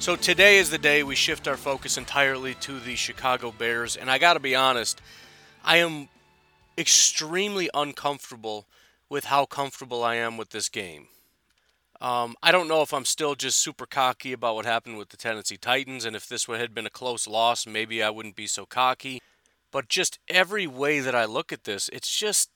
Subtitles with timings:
[0.00, 4.08] So today is the day we shift our focus entirely to the Chicago Bears, and
[4.08, 5.02] I gotta be honest,
[5.64, 6.08] I am
[6.78, 8.68] extremely uncomfortable
[9.08, 11.08] with how comfortable I am with this game.
[12.00, 15.16] Um, I don't know if I'm still just super cocky about what happened with the
[15.16, 18.64] Tennessee Titans, and if this had been a close loss, maybe I wouldn't be so
[18.64, 19.20] cocky.
[19.72, 22.50] But just every way that I look at this, it's just,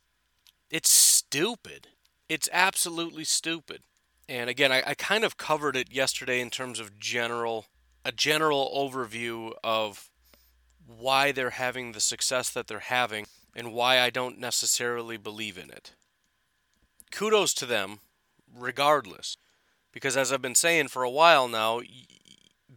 [0.71, 1.89] it's stupid.
[2.29, 3.83] It's absolutely stupid.
[4.29, 7.67] And again, I, I kind of covered it yesterday in terms of general,
[8.05, 10.11] a general overview of
[10.87, 15.71] why they're having the success that they're having and why I don't necessarily believe in
[15.71, 15.93] it.
[17.11, 18.01] Kudos to them
[18.55, 19.37] regardless.
[19.93, 21.83] Because as I've been saying for a while now,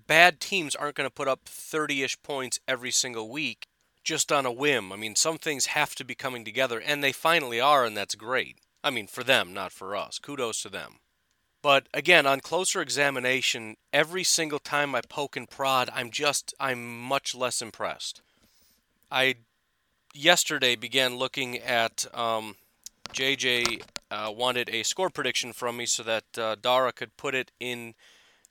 [0.08, 3.68] bad teams aren't going to put up 30 ish points every single week
[4.04, 4.92] just on a whim.
[4.92, 8.16] I mean, some things have to be coming together, and they finally are, and that's
[8.16, 8.58] great.
[8.84, 10.20] I mean, for them, not for us.
[10.20, 10.98] Kudos to them.
[11.66, 17.02] But again, on closer examination, every single time I poke and prod, I'm just, I'm
[17.02, 18.22] much less impressed.
[19.10, 19.38] I
[20.14, 22.58] yesterday began looking at um,
[23.14, 27.52] JJ uh, wanted a score prediction from me so that uh, Dara could put it
[27.60, 27.96] in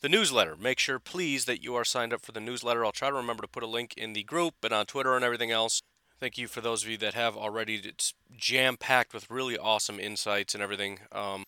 [0.00, 0.56] the newsletter.
[0.56, 2.84] Make sure, please, that you are signed up for the newsletter.
[2.84, 5.24] I'll try to remember to put a link in the group and on Twitter and
[5.24, 5.82] everything else.
[6.18, 7.76] Thank you for those of you that have already.
[7.76, 10.98] It's jam packed with really awesome insights and everything.
[11.12, 11.44] Um,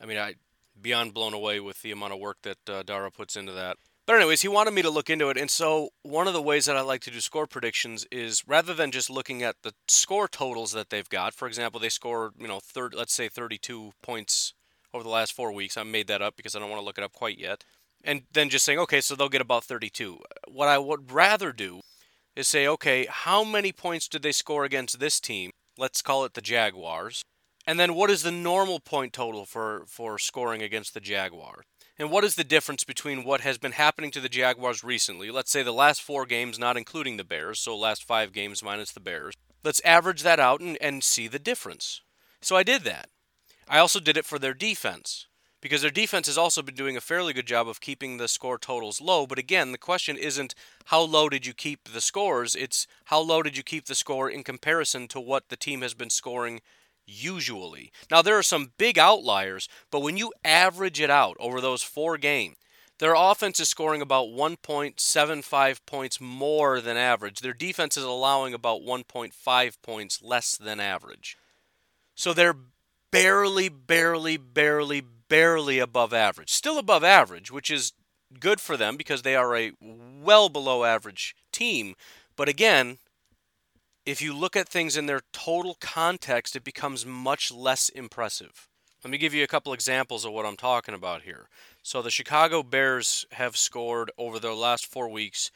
[0.00, 0.36] I mean, I
[0.80, 3.76] beyond blown away with the amount of work that uh, Dara puts into that.
[4.06, 6.66] But anyways, he wanted me to look into it, and so one of the ways
[6.66, 10.26] that I like to do score predictions is rather than just looking at the score
[10.26, 11.32] totals that they've got.
[11.32, 14.54] For example, they scored, you know, third, let's say 32 points
[14.92, 15.76] over the last four weeks.
[15.76, 17.64] I made that up because I don't want to look it up quite yet.
[18.02, 20.18] And then just saying, okay, so they'll get about 32.
[20.48, 21.80] What I would rather do
[22.34, 25.50] is say, okay, how many points did they score against this team?
[25.78, 27.22] Let's call it the Jaguars.
[27.70, 31.62] And then what is the normal point total for, for scoring against the Jaguar?
[32.00, 35.30] And what is the difference between what has been happening to the Jaguars recently?
[35.30, 38.90] Let's say the last four games, not including the Bears, so last five games minus
[38.90, 39.36] the Bears.
[39.62, 42.02] Let's average that out and, and see the difference.
[42.40, 43.08] So I did that.
[43.68, 45.28] I also did it for their defense
[45.60, 48.58] because their defense has also been doing a fairly good job of keeping the score
[48.58, 49.28] totals low.
[49.28, 50.56] But again, the question isn't
[50.86, 54.28] how low did you keep the scores, it's how low did you keep the score
[54.28, 56.62] in comparison to what the team has been scoring
[57.10, 57.92] usually.
[58.10, 62.16] Now, there are some big outliers, but when you average it out over those four
[62.16, 62.56] games,
[63.00, 67.40] their offense is scoring about 1.75 points more than average.
[67.40, 71.38] Their defense is allowing about 1.5 points less than average.
[72.14, 72.56] So they're
[73.10, 76.50] barely, barely, barely, barely above average.
[76.50, 77.94] Still above average, which is
[78.38, 81.94] good for them because they are a well below average team.
[82.36, 82.98] But again,
[84.06, 88.68] if you look at things in their total context, it becomes much less impressive.
[89.04, 91.48] Let me give you a couple examples of what I'm talking about here.
[91.82, 95.50] So the Chicago Bears have scored over their last four weeks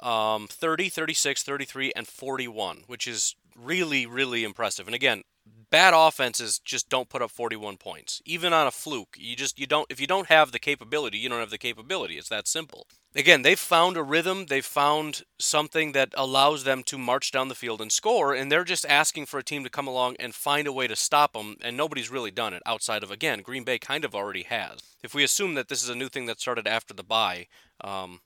[0.00, 4.86] um, 30, 36, 33, and 41, which is really, really impressive.
[4.86, 5.24] And again,
[5.70, 9.16] bad offenses just don't put up 41 points even on a fluke.
[9.18, 12.18] You just you don't if you don't have the capability you don't have the capability.
[12.18, 12.86] It's that simple.
[13.14, 14.46] Again they've found a rhythm.
[14.46, 18.64] They've found something that allows them to march down the field and score and they're
[18.64, 21.56] just asking for a team to come along and find a way to stop them
[21.62, 24.80] and nobody's really done it outside of again green bay kind of already has.
[25.02, 27.46] If we assume that this is a new thing that started after the bye
[27.82, 28.20] um,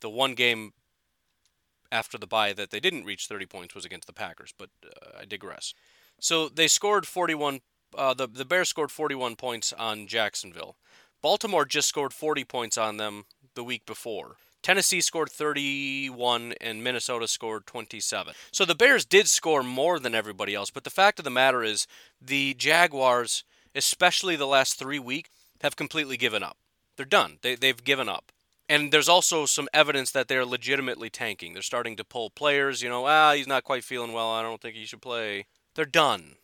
[0.00, 0.72] the one game
[1.90, 5.20] after the bye that they didn't reach 30 points was against the packers but uh,
[5.20, 5.74] i digress
[6.20, 7.60] so they scored 41.
[7.96, 10.76] Uh, the the Bears scored 41 points on Jacksonville.
[11.22, 13.24] Baltimore just scored 40 points on them
[13.54, 14.36] the week before.
[14.62, 18.34] Tennessee scored 31 and Minnesota scored 27.
[18.52, 21.62] So the Bears did score more than everybody else, but the fact of the matter
[21.62, 21.86] is
[22.20, 23.44] the Jaguars,
[23.74, 25.30] especially the last 3 weeks,
[25.60, 26.56] have completely given up.
[26.96, 27.38] They're done.
[27.42, 28.32] They they've given up.
[28.68, 31.54] And there's also some evidence that they're legitimately tanking.
[31.54, 34.30] They're starting to pull players, you know, ah, he's not quite feeling well.
[34.30, 35.46] I don't think he should play.
[35.74, 36.36] They're done.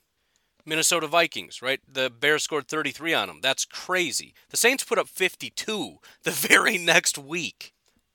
[0.66, 1.80] Minnesota Vikings, right?
[1.90, 3.40] The Bears scored 33 on them.
[3.42, 4.34] That's crazy.
[4.48, 7.74] The Saints put up 52 the very next week.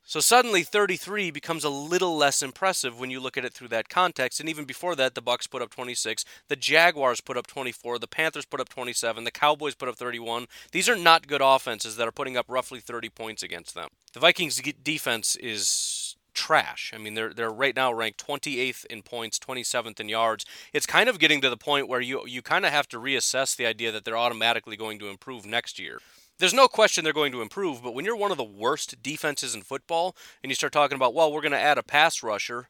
[0.09, 3.89] So suddenly 33 becomes a little less impressive when you look at it through that
[3.89, 4.39] context.
[4.39, 8.07] And even before that, the Bucks put up 26, the Jaguars put up 24, the
[8.07, 10.47] Panthers put up 27, the Cowboys put up 31.
[10.71, 13.89] These are not good offenses that are putting up roughly 30 points against them.
[14.13, 16.08] The Vikings defense is
[16.39, 16.93] trash.
[16.95, 20.45] I mean, they're they're right now ranked 28th in points, 27th in yards.
[20.73, 23.55] It's kind of getting to the point where you you kind of have to reassess
[23.55, 25.99] the idea that they're automatically going to improve next year
[26.39, 29.53] there's no question they're going to improve, but when you're one of the worst defenses
[29.53, 32.69] in football and you start talking about, well, we're going to add a pass rusher,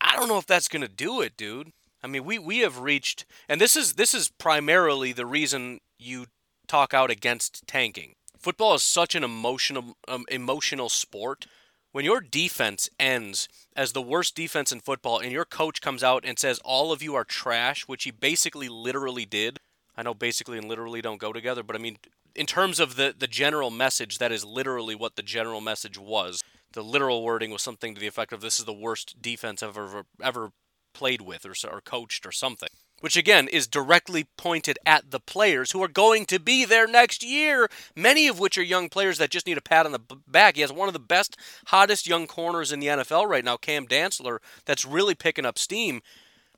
[0.00, 1.72] I don't know if that's going to do it, dude.
[2.02, 6.26] I mean, we, we have reached, and this is this is primarily the reason you
[6.66, 8.14] talk out against tanking.
[8.38, 11.46] Football is such an emotional um, emotional sport.
[11.94, 16.24] When your defense ends as the worst defense in football, and your coach comes out
[16.26, 19.60] and says all of you are trash, which he basically literally did.
[19.96, 21.98] I know basically and literally don't go together, but I mean
[22.34, 26.42] in terms of the, the general message, that is literally what the general message was.
[26.72, 29.78] The literal wording was something to the effect of "This is the worst defense I've
[29.78, 30.50] ever ever
[30.94, 32.70] played with or, or coached or something."
[33.00, 37.22] Which again is directly pointed at the players who are going to be there next
[37.22, 37.68] year.
[37.94, 40.54] Many of which are young players that just need a pat on the back.
[40.54, 41.36] He has one of the best,
[41.66, 46.00] hottest young corners in the NFL right now, Cam Dantzler, that's really picking up steam.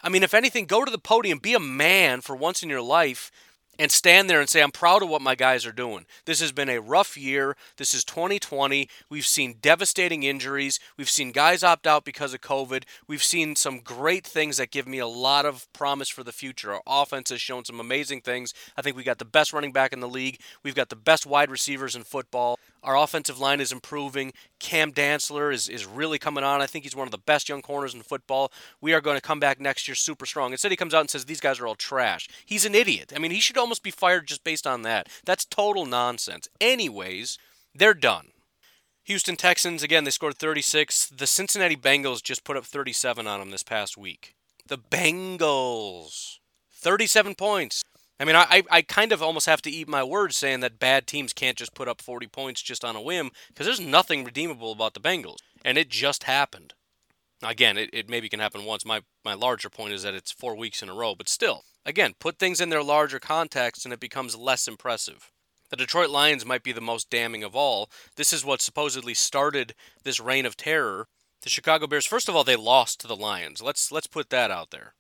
[0.03, 2.83] I mean, if anything, go to the podium, be a man for once in your
[2.83, 3.33] life,
[3.79, 6.07] and stand there and say, I'm proud of what my guys are doing.
[6.25, 7.57] This has been a rough year.
[7.77, 8.89] This is 2020.
[9.09, 10.81] We've seen devastating injuries.
[10.97, 12.85] We've seen guys opt out because of COVID.
[13.07, 16.75] We've seen some great things that give me a lot of promise for the future.
[16.75, 18.55] Our offense has shown some amazing things.
[18.77, 20.41] I think we got the best running back in the league.
[20.63, 22.59] We've got the best wide receivers in football.
[22.87, 24.33] Our offensive line is improving.
[24.61, 26.63] Cam Dantzler is, is really coming on.
[26.63, 28.53] I think he's one of the best young corners in football.
[28.81, 30.53] We are going to come back next year super strong.
[30.53, 32.29] Instead, he comes out and says these guys are all trash.
[32.47, 33.13] He's an idiot.
[33.15, 35.09] I mean, he should almost be fired just based on that.
[35.25, 36.49] That's total nonsense.
[36.61, 37.39] Anyways,
[37.75, 38.29] they're done.
[39.03, 41.09] Houston Texans, again, they scored 36.
[41.09, 44.37] The Cincinnati Bengals just put up 37 on them this past week.
[44.65, 46.39] The Bengals.
[46.73, 47.83] 37 points.
[48.19, 51.07] I mean, I, I kind of almost have to eat my words saying that bad
[51.07, 54.73] teams can't just put up 40 points just on a whim because there's nothing redeemable
[54.73, 55.39] about the Bengals.
[55.65, 56.73] And it just happened.
[57.43, 58.87] Again, it, it maybe can happen once.
[58.87, 62.15] My, my larger point is that it's four weeks in a row, but still, again,
[62.19, 65.31] put things in their larger context and it becomes less impressive.
[65.69, 67.91] The Detroit Lions might be the most damning of all.
[68.17, 69.75] This is what supposedly started
[70.05, 71.09] this reign of terror.
[71.43, 73.61] The Chicago Bears, first of all, they lost to the Lions.
[73.61, 74.95] Let's let's put that out there.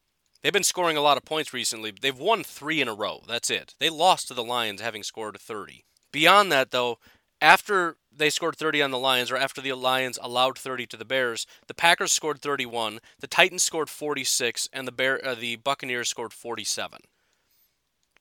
[0.46, 1.90] They've been scoring a lot of points recently.
[1.90, 3.20] They've won three in a row.
[3.26, 3.74] That's it.
[3.80, 5.84] They lost to the Lions having scored 30.
[6.12, 7.00] Beyond that, though,
[7.40, 11.04] after they scored 30 on the Lions, or after the Lions allowed 30 to the
[11.04, 16.08] Bears, the Packers scored 31, the Titans scored 46, and the Bear, uh, the Buccaneers
[16.08, 17.00] scored 47.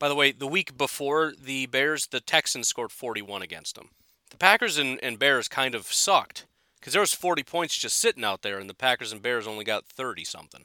[0.00, 3.90] By the way, the week before the Bears, the Texans scored 41 against them.
[4.30, 6.44] The Packers and, and Bears kind of sucked
[6.80, 9.64] because there was 40 points just sitting out there, and the Packers and Bears only
[9.64, 10.64] got 30 something.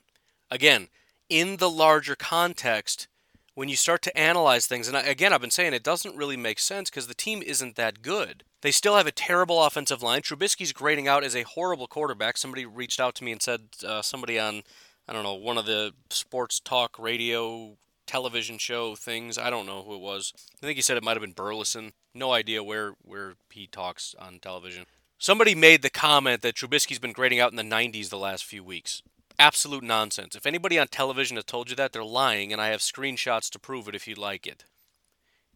[0.50, 0.88] Again,
[1.32, 3.08] in the larger context
[3.56, 4.88] when you start to analyze things.
[4.88, 8.02] And again, I've been saying it doesn't really make sense because the team isn't that
[8.02, 8.44] good.
[8.62, 10.22] They still have a terrible offensive line.
[10.22, 12.38] Trubisky's grading out as a horrible quarterback.
[12.38, 14.64] Somebody reached out to me and said uh, somebody on,
[15.08, 19.38] I don't know, one of the sports talk radio television show things.
[19.38, 20.34] I don't know who it was.
[20.62, 21.94] I think he said it might have been Burleson.
[22.14, 24.86] No idea where where he talks on television.
[25.18, 28.64] Somebody made the comment that Trubisky's been grading out in the 90s the last few
[28.64, 29.02] weeks
[29.42, 30.36] absolute nonsense.
[30.36, 33.60] If anybody on television has told you that, they're lying, and I have screenshots to
[33.60, 34.66] prove it if you'd like it.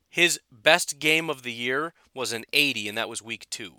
[0.09, 3.75] His best game of the year was an 80, and that was week two.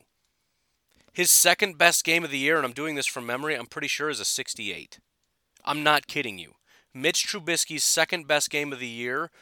[1.13, 3.89] His second best game of the year, and I'm doing this from memory, I'm pretty
[3.89, 5.01] sure is a 68.
[5.65, 6.55] I'm not kidding you.
[6.95, 9.33] Mitch Trubisky's second best game of the year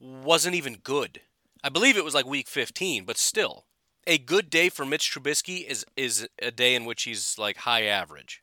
[0.00, 1.20] wasn't even good.
[1.62, 3.66] I believe it was like week 15, but still.
[4.08, 7.84] A good day for Mitch Trubisky is is a day in which he's like high
[7.84, 8.42] average.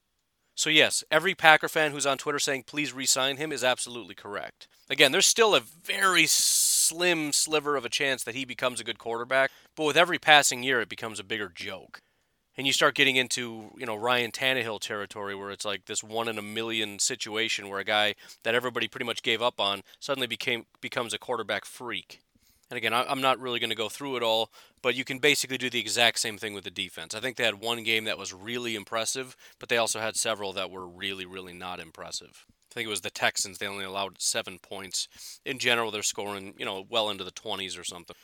[0.58, 4.16] So, yes, every Packer fan who's on Twitter saying please re sign him is absolutely
[4.16, 4.68] correct.
[4.90, 8.98] Again, there's still a very slim sliver of a chance that he becomes a good
[8.98, 12.02] quarterback, but with every passing year, it becomes a bigger joke.
[12.58, 16.28] And you start getting into, you know, Ryan Tannehill territory where it's like this one
[16.28, 20.26] in a million situation where a guy that everybody pretty much gave up on suddenly
[20.26, 22.22] became becomes a quarterback freak.
[22.70, 25.58] And again, I'm not really going to go through it all, but you can basically
[25.58, 27.16] do the exact same thing with the defense.
[27.16, 30.52] I think they had one game that was really impressive, but they also had several
[30.54, 32.46] that were really, really not impressive.
[32.70, 33.58] I think it was the Texans.
[33.58, 35.08] They only allowed seven points.
[35.46, 38.16] In general, they're scoring, you know, well into the 20s or something.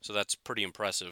[0.00, 1.10] So that's pretty impressive.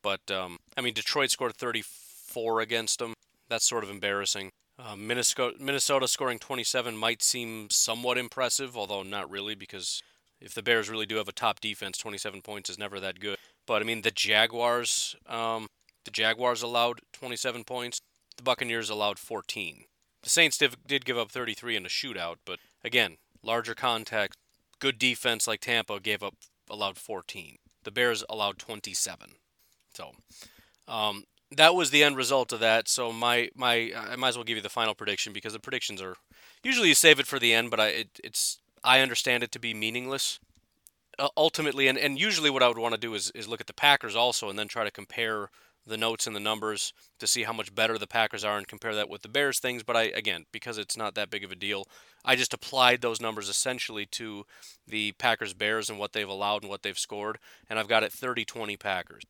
[0.00, 3.14] But um, I mean, Detroit scored 34 against them.
[3.48, 4.50] That's sort of embarrassing.
[4.78, 10.02] Uh, Minnesota, Minnesota scoring 27 might seem somewhat impressive, although not really, because
[10.46, 13.36] if the Bears really do have a top defense, 27 points is never that good.
[13.66, 15.66] But I mean, the Jaguars, um,
[16.04, 18.00] the Jaguars allowed 27 points.
[18.36, 19.84] The Buccaneers allowed 14.
[20.22, 24.38] The Saints did, did give up 33 in a shootout, but again, larger context,
[24.78, 26.34] good defense like Tampa gave up
[26.70, 27.56] allowed 14.
[27.82, 29.32] The Bears allowed 27.
[29.94, 30.12] So,
[30.86, 32.88] um, that was the end result of that.
[32.88, 36.02] So my my I might as well give you the final prediction because the predictions
[36.02, 36.16] are
[36.62, 39.58] usually you save it for the end, but I it, it's I understand it to
[39.58, 40.38] be meaningless.
[41.18, 43.66] Uh, ultimately, and, and usually what I would want to do is, is look at
[43.66, 45.50] the Packers also and then try to compare
[45.86, 48.94] the notes and the numbers to see how much better the Packers are and compare
[48.94, 49.82] that with the Bears things.
[49.82, 51.86] But I again, because it's not that big of a deal,
[52.24, 54.44] I just applied those numbers essentially to
[54.86, 57.38] the Packers Bears and what they've allowed and what they've scored,
[57.68, 59.22] and I've got it 30-20 Packers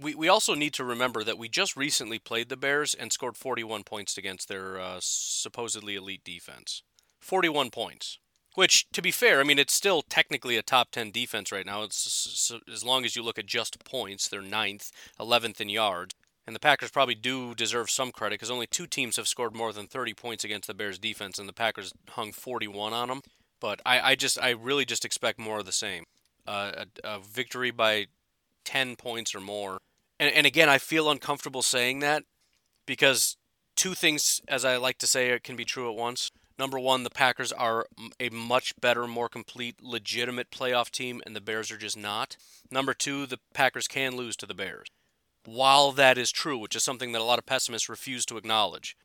[0.00, 3.36] we, we also need to remember that we just recently played the Bears and scored
[3.36, 6.82] 41 points against their uh, supposedly elite defense.
[7.20, 8.18] 41 points.
[8.54, 11.82] Which, to be fair, I mean, it's still technically a top 10 defense right now.
[11.82, 16.14] It's as long as you look at just points, they're ninth, 11th in yards.
[16.46, 19.72] And the Packers probably do deserve some credit because only two teams have scored more
[19.72, 23.20] than 30 points against the Bears defense, and the Packers hung 41 on them.
[23.60, 26.04] But I, I just, I really just expect more of the same.
[26.46, 28.06] Uh, a, a victory by
[28.64, 29.78] 10 points or more.
[30.18, 32.24] And, and again, I feel uncomfortable saying that
[32.86, 33.36] because
[33.76, 36.30] two things, as I like to say, can be true at once.
[36.58, 37.86] Number one, the Packers are
[38.20, 42.36] a much better, more complete, legitimate playoff team, and the Bears are just not.
[42.70, 44.88] Number two, the Packers can lose to the Bears.
[45.44, 48.96] While that is true, which is something that a lot of pessimists refuse to acknowledge,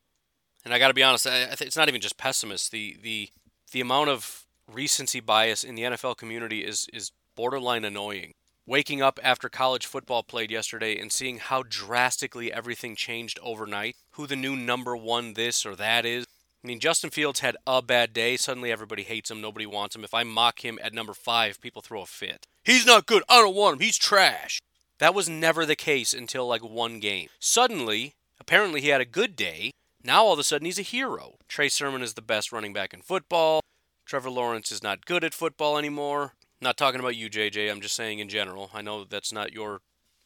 [0.63, 2.69] and I got to be honest, I, I it's not even just pessimists.
[2.69, 3.29] The the
[3.71, 8.33] the amount of recency bias in the NFL community is is borderline annoying
[8.67, 14.27] waking up after college football played yesterday and seeing how drastically everything changed overnight, who
[14.27, 16.26] the new number one this or that is.
[16.63, 18.35] I mean, Justin Fields had a bad day.
[18.35, 19.41] Suddenly everybody hates him.
[19.41, 20.03] Nobody wants him.
[20.03, 22.45] If I mock him at number five, people throw a fit.
[22.63, 23.23] He's not good.
[23.29, 23.85] I don't want him.
[23.85, 24.59] He's trash.
[24.99, 27.29] That was never the case until like one game.
[27.39, 29.71] Suddenly, apparently he had a good day.
[30.03, 31.35] Now all of a sudden he's a hero.
[31.47, 33.61] Trey Sermon is the best running back in football.
[34.05, 36.33] Trevor Lawrence is not good at football anymore.
[36.59, 37.69] Not talking about you, JJ.
[37.69, 38.71] I'm just saying in general.
[38.73, 39.81] I know that's not your.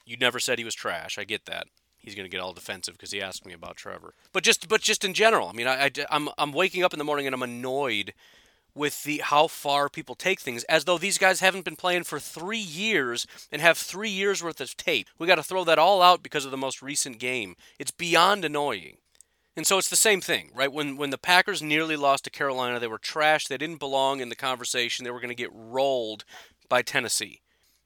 [0.06, 1.18] You never said he was trash.
[1.18, 1.68] I get that.
[2.02, 4.14] He's going to get all defensive because he asked me about Trevor.
[4.34, 5.48] But just, but just in general.
[5.48, 8.14] I mean, I, I, I'm, I'm waking up in the morning and I'm annoyed
[8.74, 12.20] with the how far people take things as though these guys haven't been playing for
[12.20, 15.10] three years and have three years worth of tape.
[15.20, 17.56] We got to throw that all out because of the most recent game.
[17.80, 18.98] It's beyond annoying.
[19.56, 20.72] And so it's the same thing, right?
[20.72, 23.48] When when the Packers nearly lost to Carolina, they were trash.
[23.48, 25.04] They didn't belong in the conversation.
[25.04, 26.24] They were going to get rolled
[26.70, 27.42] by Tennessee.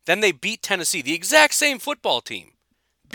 [0.05, 2.51] Then they beat Tennessee, the exact same football team.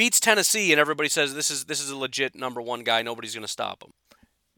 [0.00, 3.34] Beats Tennessee and everybody says this is this is a legit number 1 guy, nobody's
[3.34, 3.92] going to stop him.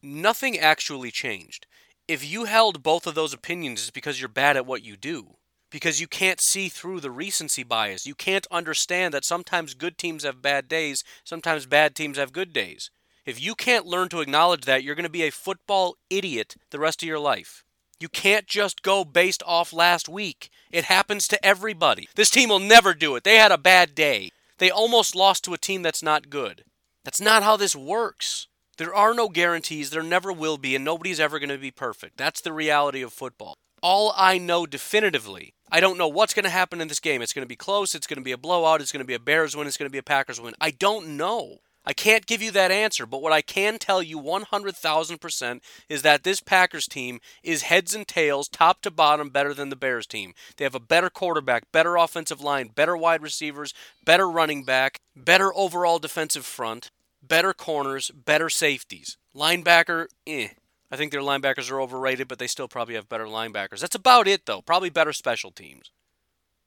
[0.01, 1.67] Nothing actually changed.
[2.07, 5.35] If you held both of those opinions it's because you're bad at what you do.
[5.69, 8.07] Because you can't see through the recency bias.
[8.07, 12.53] You can't understand that sometimes good teams have bad days, sometimes bad teams have good
[12.53, 12.93] days.
[13.27, 16.79] If you can't learn to acknowledge that, you're going to be a football idiot the
[16.79, 17.65] rest of your life.
[17.99, 20.51] You can't just go based off last week.
[20.71, 22.09] It happens to everybody.
[22.15, 23.25] This team will never do it.
[23.25, 24.31] They had a bad day.
[24.59, 26.65] They almost lost to a team that's not good.
[27.05, 28.49] That's not how this works.
[28.79, 32.17] There are no guarantees, there never will be, and nobody's ever going to be perfect.
[32.17, 33.55] That's the reality of football.
[33.83, 37.21] All I know definitively, I don't know what's going to happen in this game.
[37.21, 39.15] It's going to be close, it's going to be a blowout, it's going to be
[39.15, 40.55] a Bears win, it's going to be a Packers win.
[40.61, 41.59] I don't know.
[41.85, 46.23] I can't give you that answer, but what I can tell you 100,000% is that
[46.23, 50.33] this Packers team is heads and tails, top to bottom, better than the Bears team.
[50.57, 53.75] They have a better quarterback, better offensive line, better wide receivers,
[54.05, 59.17] better running back, better overall defensive front, better corners, better safeties.
[59.35, 60.49] Linebacker, eh.
[60.91, 63.81] I think their linebackers are overrated, but they still probably have better linebackers.
[63.81, 64.61] That's about it, though.
[64.61, 65.91] Probably better special teams.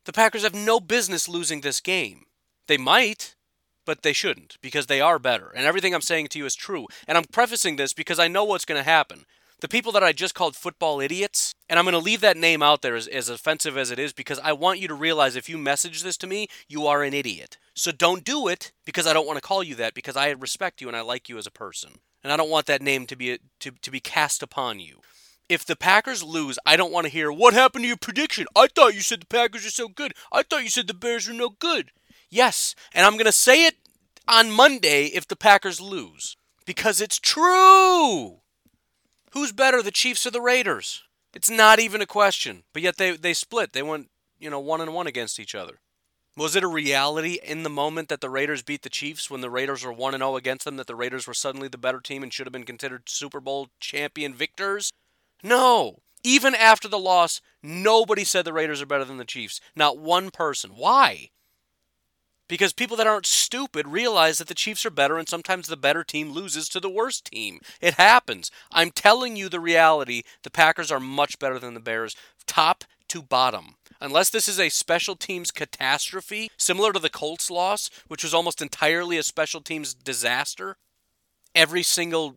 [0.06, 2.26] The Packers have no business losing this game.
[2.68, 3.35] They might
[3.86, 5.52] but they shouldn't because they are better.
[5.56, 6.88] And everything I'm saying to you is true.
[7.08, 9.26] And I'm prefacing this because I know what's going to happen.
[9.62, 12.62] The people that I just called football idiots, and I'm going to leave that name
[12.62, 15.48] out there as, as offensive as it is because I want you to realize if
[15.48, 17.58] you message this to me, you are an idiot.
[17.74, 20.82] So don't do it because I don't want to call you that because I respect
[20.82, 21.92] you and I like you as a person.
[22.24, 25.02] And I don't want that name to be to, to be cast upon you.
[25.48, 28.48] If the Packers lose, I don't want to hear what happened to your prediction.
[28.56, 30.14] I thought you said the Packers are so good.
[30.32, 31.92] I thought you said the Bears are no good.
[32.30, 33.76] Yes, and I'm going to say it
[34.28, 38.38] on Monday if the Packers lose because it's true.
[39.32, 41.04] Who's better, the Chiefs or the Raiders?
[41.34, 42.64] It's not even a question.
[42.74, 43.74] But yet they they split.
[43.74, 45.80] They went, you know, one and one against each other.
[46.38, 49.50] Was it a reality in the moment that the Raiders beat the Chiefs when the
[49.50, 52.24] Raiders were 1 and 0 against them that the Raiders were suddenly the better team
[52.24, 54.92] and should have been considered Super Bowl champion victors?
[55.44, 56.00] No.
[56.24, 59.62] Even after the loss, nobody said the Raiders are better than the Chiefs.
[59.78, 60.72] Not one person.
[60.72, 61.30] Why?
[62.48, 66.04] Because people that aren't stupid realize that the Chiefs are better and sometimes the better
[66.04, 67.60] team loses to the worst team.
[67.82, 68.52] It happens.
[68.72, 70.24] I'm telling you the reality.
[70.44, 73.76] The Packers are much better than the Bears, top to bottom.
[74.00, 78.62] Unless this is a special teams catastrophe, similar to the Colts loss, which was almost
[78.62, 80.78] entirely a special teams disaster,
[81.56, 82.36] every single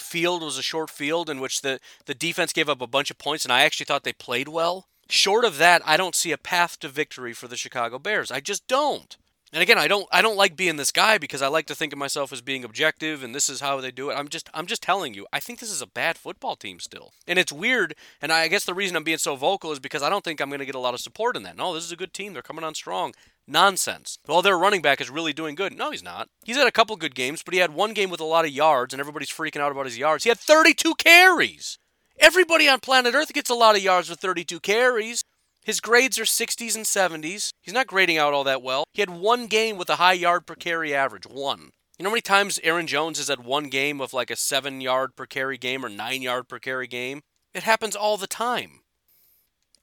[0.00, 3.18] field was a short field in which the, the defense gave up a bunch of
[3.18, 4.86] points, and I actually thought they played well.
[5.08, 8.30] Short of that, I don't see a path to victory for the Chicago Bears.
[8.30, 9.16] I just don't.
[9.52, 11.92] And again, I don't I don't like being this guy because I like to think
[11.92, 14.14] of myself as being objective and this is how they do it.
[14.14, 17.12] I'm just I'm just telling you, I think this is a bad football team still.
[17.26, 20.08] And it's weird, and I guess the reason I'm being so vocal is because I
[20.08, 21.56] don't think I'm going to get a lot of support in that.
[21.56, 22.32] No, this is a good team.
[22.32, 23.12] They're coming on strong.
[23.50, 24.18] Nonsense.
[24.26, 25.76] Well, their running back is really doing good.
[25.76, 26.28] No, he's not.
[26.44, 28.50] He's had a couple good games, but he had one game with a lot of
[28.52, 30.24] yards and everybody's freaking out about his yards.
[30.24, 31.78] He had 32 carries.
[32.18, 35.22] Everybody on planet Earth gets a lot of yards with 32 carries.
[35.64, 37.50] His grades are 60s and 70s.
[37.60, 38.84] He's not grading out all that well.
[38.92, 41.26] He had one game with a high yard per carry average.
[41.26, 41.70] One.
[41.98, 44.80] You know how many times Aaron Jones has had one game of like a seven
[44.80, 47.20] yard per carry game or nine yard per carry game?
[47.52, 48.80] It happens all the time.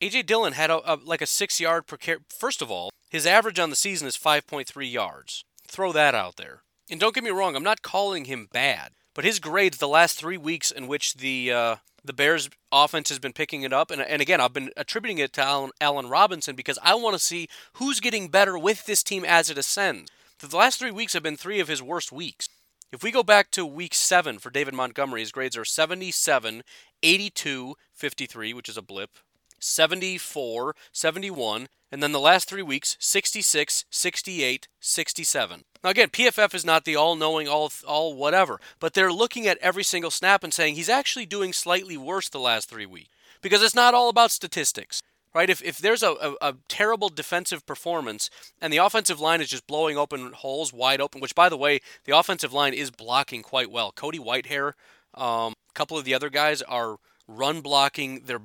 [0.02, 2.20] AJ Dillon had a, a like a six yard per carry.
[2.30, 5.44] First of all, his average on the season is 5.3 yards.
[5.68, 6.62] Throw that out there.
[6.90, 10.18] And don't get me wrong, I'm not calling him bad, but his grades the last
[10.18, 13.92] three weeks in which the uh, the Bears offense has been picking it up.
[13.92, 17.20] And, and again, I've been attributing it to Allen, Allen Robinson because I want to
[17.20, 20.10] see who's getting better with this team as it ascends.
[20.40, 22.48] The last three weeks have been three of his worst weeks.
[22.92, 26.64] If we go back to week seven for David Montgomery, his grades are 77,
[27.04, 29.10] 82, 53, which is a blip,
[29.60, 35.64] 74, 71, and then the last three weeks 66, 68, 67.
[35.84, 39.84] Now again, PFF is not the all-knowing, all all whatever, but they're looking at every
[39.84, 43.10] single snap and saying he's actually doing slightly worse the last three weeks
[43.42, 45.02] because it's not all about statistics.
[45.34, 45.50] Right?
[45.52, 49.68] If, if there's a, a, a terrible defensive performance and the offensive line is just
[49.68, 53.70] blowing open holes wide open, which, by the way, the offensive line is blocking quite
[53.70, 53.92] well.
[53.92, 54.74] Cody Whitehair,
[55.14, 58.40] um, a couple of the other guys are run blocking their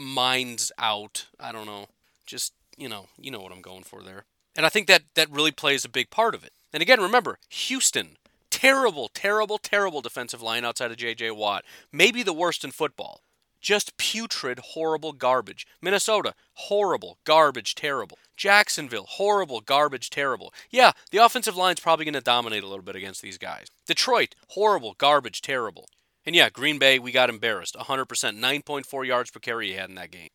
[0.00, 1.26] minds out.
[1.38, 1.86] I don't know.
[2.26, 4.24] Just, you know, you know what I'm going for there.
[4.56, 6.52] And I think that that really plays a big part of it.
[6.72, 8.16] And again, remember, Houston,
[8.50, 11.32] terrible, terrible, terrible defensive line outside of J.J.
[11.32, 11.64] Watt.
[11.92, 13.20] Maybe the worst in football.
[13.60, 15.66] Just putrid, horrible garbage.
[15.82, 18.18] Minnesota, horrible, garbage, terrible.
[18.34, 20.54] Jacksonville, horrible, garbage, terrible.
[20.70, 23.66] Yeah, the offensive line's probably going to dominate a little bit against these guys.
[23.86, 25.88] Detroit, horrible, garbage, terrible.
[26.30, 27.74] And yeah, Green Bay, we got embarrassed.
[27.74, 28.06] 100%.
[28.06, 30.28] 9.4 yards per carry he had in that game.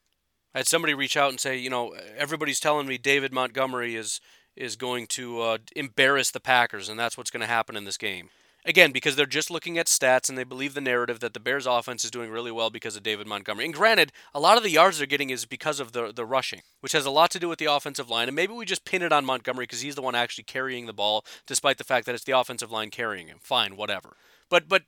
[0.53, 4.19] I had somebody reach out and say, you know, everybody's telling me David Montgomery is
[4.57, 7.95] is going to uh, embarrass the Packers, and that's what's going to happen in this
[7.95, 8.27] game.
[8.65, 11.65] Again, because they're just looking at stats and they believe the narrative that the Bears'
[11.65, 13.63] offense is doing really well because of David Montgomery.
[13.63, 16.63] And granted, a lot of the yards they're getting is because of the the rushing,
[16.81, 18.27] which has a lot to do with the offensive line.
[18.27, 20.93] And maybe we just pin it on Montgomery because he's the one actually carrying the
[20.93, 23.37] ball, despite the fact that it's the offensive line carrying him.
[23.41, 24.17] Fine, whatever.
[24.49, 24.83] But but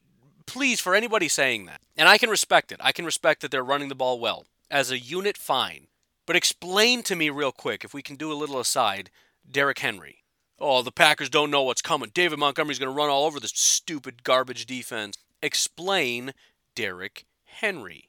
[0.47, 2.79] please, for anybody saying that, and I can respect it.
[2.81, 5.37] I can respect that they're running the ball well as a unit.
[5.37, 5.87] Fine,
[6.25, 9.11] but explain to me real quick, if we can do a little aside,
[9.49, 10.23] Derrick Henry.
[10.59, 12.09] Oh, the Packers don't know what's coming.
[12.11, 15.15] David Montgomery's going to run all over this stupid garbage defense.
[15.41, 16.33] Explain
[16.73, 18.07] Derrick Henry.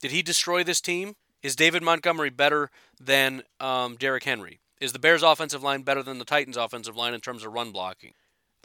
[0.00, 1.14] Did he destroy this team?
[1.42, 4.58] Is David Montgomery better than um, Derrick Henry?
[4.80, 7.70] Is the Bears' offensive line better than the Titans' offensive line in terms of run
[7.70, 8.14] blocking?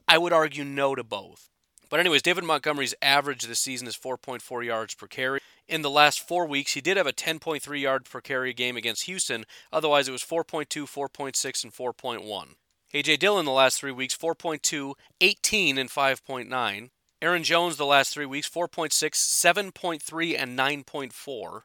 [0.08, 1.50] I would argue no to both.
[1.89, 5.39] But, anyways, David Montgomery's average this season is 4.4 yards per carry.
[5.67, 9.06] In the last four weeks, he did have a 10.3 yard per carry game against
[9.06, 9.45] Houston.
[9.71, 12.47] Otherwise, it was 4.2, 4.6, and 4.1.
[12.93, 13.17] A.J.
[13.17, 16.89] Dillon the last three weeks, 4.2, 18, and 5.9.
[17.21, 21.62] Aaron Jones the last three weeks, 4.6, 7.3, and 9.4.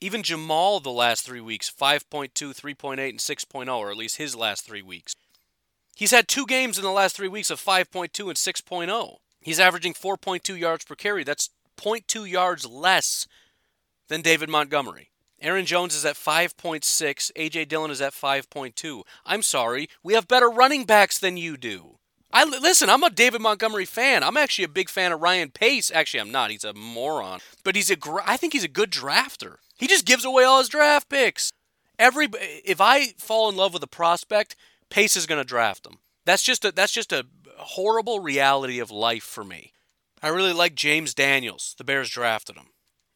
[0.00, 4.64] Even Jamaal the last three weeks, 5.2, 3.8, and 6.0, or at least his last
[4.64, 5.16] three weeks.
[5.96, 9.16] He's had two games in the last three weeks of 5.2 and 6.0.
[9.40, 11.24] He's averaging 4.2 yards per carry.
[11.24, 13.26] That's 0.2 yards less
[14.08, 15.10] than David Montgomery.
[15.40, 16.82] Aaron Jones is at 5.6.
[17.32, 19.02] AJ Dillon is at 5.2.
[19.24, 21.96] I'm sorry, we have better running backs than you do.
[22.32, 24.22] I listen, I'm a David Montgomery fan.
[24.22, 25.90] I'm actually a big fan of Ryan Pace.
[25.92, 26.50] Actually, I'm not.
[26.50, 27.40] He's a moron.
[27.64, 29.56] But he's a I think he's a good drafter.
[29.76, 31.50] He just gives away all his draft picks.
[31.98, 34.54] Every if I fall in love with a prospect,
[34.90, 35.98] Pace is going to draft him.
[36.24, 37.26] That's just a that's just a
[37.60, 39.72] horrible reality of life for me.
[40.22, 41.74] I really liked James Daniels.
[41.78, 42.68] The Bears drafted him.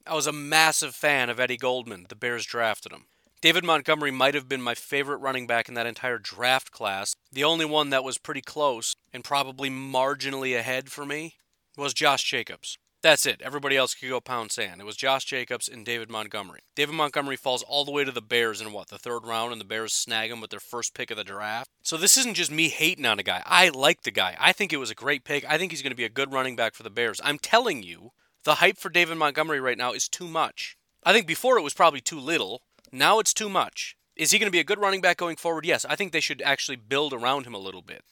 [0.07, 2.07] I was a massive fan of Eddie Goldman.
[2.09, 3.07] The Bears drafted him.
[3.41, 7.15] David Montgomery might have been my favorite running back in that entire draft class.
[7.31, 11.35] The only one that was pretty close and probably marginally ahead for me
[11.77, 12.79] was Josh Jacobs.
[13.05, 13.43] That's it.
[13.43, 14.81] Everybody else could go pound sand.
[14.81, 16.61] It was Josh Jacobs and David Montgomery.
[16.75, 19.61] David Montgomery falls all the way to the Bears in what, the third round, and
[19.61, 21.69] the Bears snag him with their first pick of the draft.
[21.83, 23.43] So this isn't just me hating on a guy.
[23.45, 24.39] I like the guy.
[24.41, 25.45] I think it was a great pick.
[25.47, 27.21] I think he's going to be a good running back for the Bears.
[27.23, 28.13] I'm telling you,
[28.45, 30.79] the hype for David Montgomery right now is too much.
[31.05, 32.63] I think before it was probably too little.
[32.91, 33.99] Now it's too much.
[34.17, 35.67] Is he going to be a good running back going forward?
[35.67, 35.85] Yes.
[35.85, 38.03] I think they should actually build around him a little bit.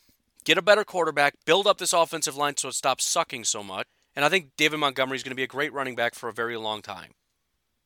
[0.45, 3.87] Get a better quarterback, build up this offensive line so it stops sucking so much.
[4.15, 6.35] And I think David Montgomery is going to be a great running back for a
[6.35, 7.13] very long time.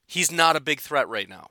[0.06, 1.48] He's not a big threat right now.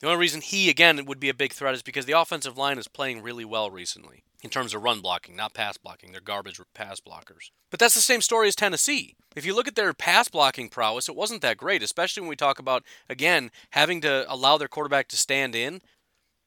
[0.00, 2.78] The only reason he, again, would be a big threat is because the offensive line
[2.78, 6.12] is playing really well recently in terms of run blocking, not pass blocking.
[6.12, 7.50] They're garbage pass blockers.
[7.70, 9.14] But that's the same story as Tennessee.
[9.36, 12.36] If you look at their pass blocking prowess, it wasn't that great, especially when we
[12.36, 15.82] talk about, again, having to allow their quarterback to stand in.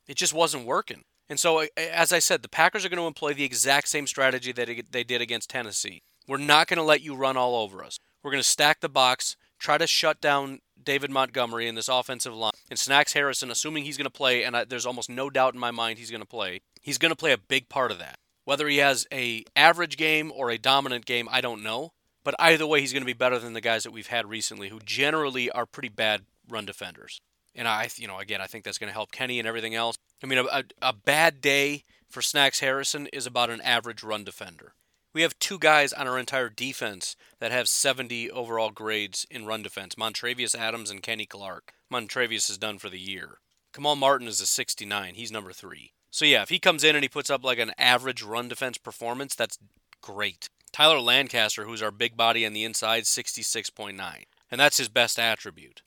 [0.08, 1.04] It just wasn't working.
[1.30, 4.52] And so, as I said, the Packers are going to employ the exact same strategy
[4.52, 6.02] that they did against Tennessee.
[6.28, 8.00] We're not going to let you run all over us.
[8.22, 12.36] We're going to stack the box, try to shut down David Montgomery in this offensive
[12.36, 12.52] line.
[12.70, 15.60] And Snacks Harrison, assuming he's going to play, and I, there's almost no doubt in
[15.60, 18.20] my mind he's going to play, he's going to play a big part of that.
[18.46, 21.92] Whether he has a average game or a dominant game, I don't know.
[22.24, 24.70] But either way, he's going to be better than the guys that we've had recently,
[24.70, 27.20] who generally are pretty bad run defenders.
[27.56, 29.98] And I, you know, again, I think that's going to help Kenny and everything else.
[30.24, 34.74] I mean, a, a bad day for Snacks Harrison is about an average run defender.
[35.14, 39.62] We have two guys on our entire defense that have 70 overall grades in run
[39.62, 41.74] defense Montravius Adams and Kenny Clark.
[41.92, 43.38] Montravius is done for the year.
[43.74, 45.14] Kamal Martin is a 69.
[45.14, 45.92] He's number three.
[46.10, 48.80] So, yeah, if he comes in and he puts up like an average run defense
[48.80, 49.60] performance, that's
[50.02, 50.50] great.
[50.72, 54.24] Tyler Lancaster, who's our big body on the inside, 66.9.
[54.50, 55.84] And that's his best attribute.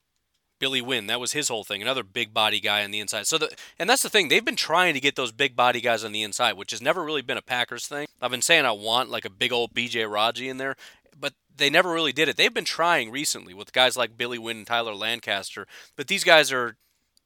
[0.59, 1.07] Billy Winn.
[1.07, 1.83] That was his whole thing.
[1.83, 3.27] Another big body guy on the inside.
[3.27, 4.29] So the and that's the thing.
[4.29, 7.03] They've been trying to get those big body guys on the inside, which has never
[7.03, 8.07] really been a Packers thing.
[8.21, 10.77] I've been saying I want like a big old BJ Raji in there,
[11.19, 12.37] but they never really did it.
[12.37, 15.67] They've been trying recently with guys like Billy Winn and Tyler Lancaster,
[15.97, 16.77] but these guys are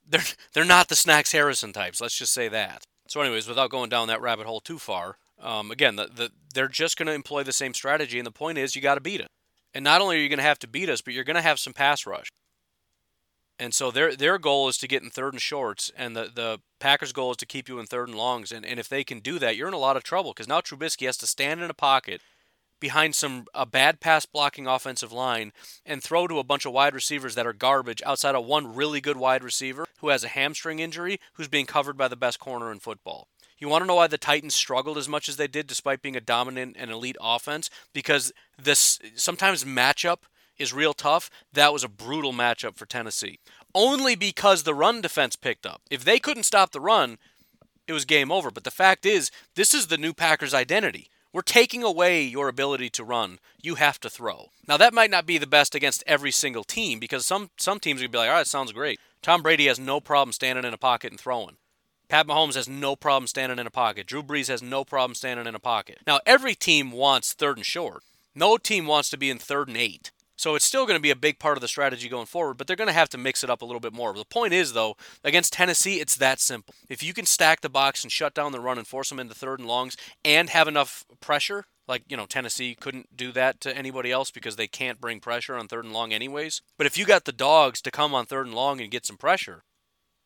[0.09, 2.01] they're they're not the Snacks Harrison types.
[2.01, 2.85] Let's just say that.
[3.09, 6.69] So, anyways, without going down that rabbit hole too far, um, again, the, the, they're
[6.69, 9.21] just going to employ the same strategy, and the point is you got to beat
[9.21, 9.31] it.
[9.75, 11.43] And not only are you going to have to beat us, but you're going to
[11.43, 12.29] have some pass rush.
[13.61, 16.61] And so their their goal is to get in third and shorts, and the, the
[16.81, 18.53] Packers' goal is to keep you in third and longs.
[18.53, 20.63] And, and if they can do that, you're in a lot of trouble because now
[20.63, 22.23] Trubisky has to stand in a pocket
[22.81, 25.53] behind some a bad pass blocking offensive line
[25.85, 29.03] and throw to a bunch of wide receivers that are garbage outside of one really
[29.03, 32.73] good wide receiver who has a hamstring injury who's being covered by the best corner
[32.73, 33.29] in football.
[33.59, 36.17] You want to know why the Titans struggled as much as they did despite being
[36.17, 37.69] a dominant and elite offense?
[37.93, 40.21] Because this sometimes matchup
[40.61, 43.39] is real tough, that was a brutal matchup for Tennessee.
[43.75, 45.83] Only because the run defense picked up.
[45.91, 47.19] If they couldn't stop the run,
[47.87, 48.51] it was game over.
[48.51, 51.09] But the fact is, this is the new Packers' identity.
[51.33, 53.39] We're taking away your ability to run.
[53.63, 54.51] You have to throw.
[54.67, 58.01] Now that might not be the best against every single team because some some teams
[58.01, 58.99] would be like, all right, sounds great.
[59.23, 61.57] Tom Brady has no problem standing in a pocket and throwing.
[62.09, 64.09] Pat Mahomes has no problem standing in a pocket.
[64.09, 65.99] Drew Brees has no problem standing in a pocket.
[66.05, 68.03] Now every team wants third and short.
[68.35, 70.11] No team wants to be in third and eight.
[70.41, 72.67] So it's still going to be a big part of the strategy going forward, but
[72.67, 74.15] they're going to have to mix it up a little bit more.
[74.15, 76.75] The point is, though, against Tennessee, it's that simple.
[76.89, 79.35] If you can stack the box and shut down the run and force them into
[79.35, 83.77] third and longs and have enough pressure, like, you know, Tennessee couldn't do that to
[83.77, 86.63] anybody else because they can't bring pressure on third and long anyways.
[86.79, 89.19] But if you got the dogs to come on third and long and get some
[89.19, 89.65] pressure,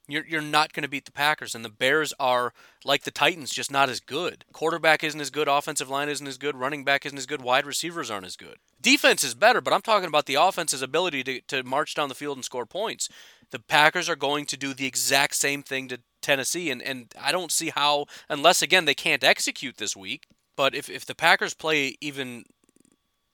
[0.06, 1.54] you're, you're not going to beat the Packers.
[1.54, 2.52] And the Bears are,
[2.84, 4.44] like the Titans, just not as good.
[4.52, 5.48] Quarterback isn't as good.
[5.48, 6.56] Offensive line isn't as good.
[6.56, 7.42] Running back isn't as good.
[7.42, 8.56] Wide receivers aren't as good.
[8.80, 12.14] Defense is better, but I'm talking about the offense's ability to, to march down the
[12.14, 13.08] field and score points.
[13.50, 16.70] The Packers are going to do the exact same thing to Tennessee.
[16.70, 20.26] And, and I don't see how, unless, again, they can't execute this week.
[20.56, 22.44] But if, if the Packers play even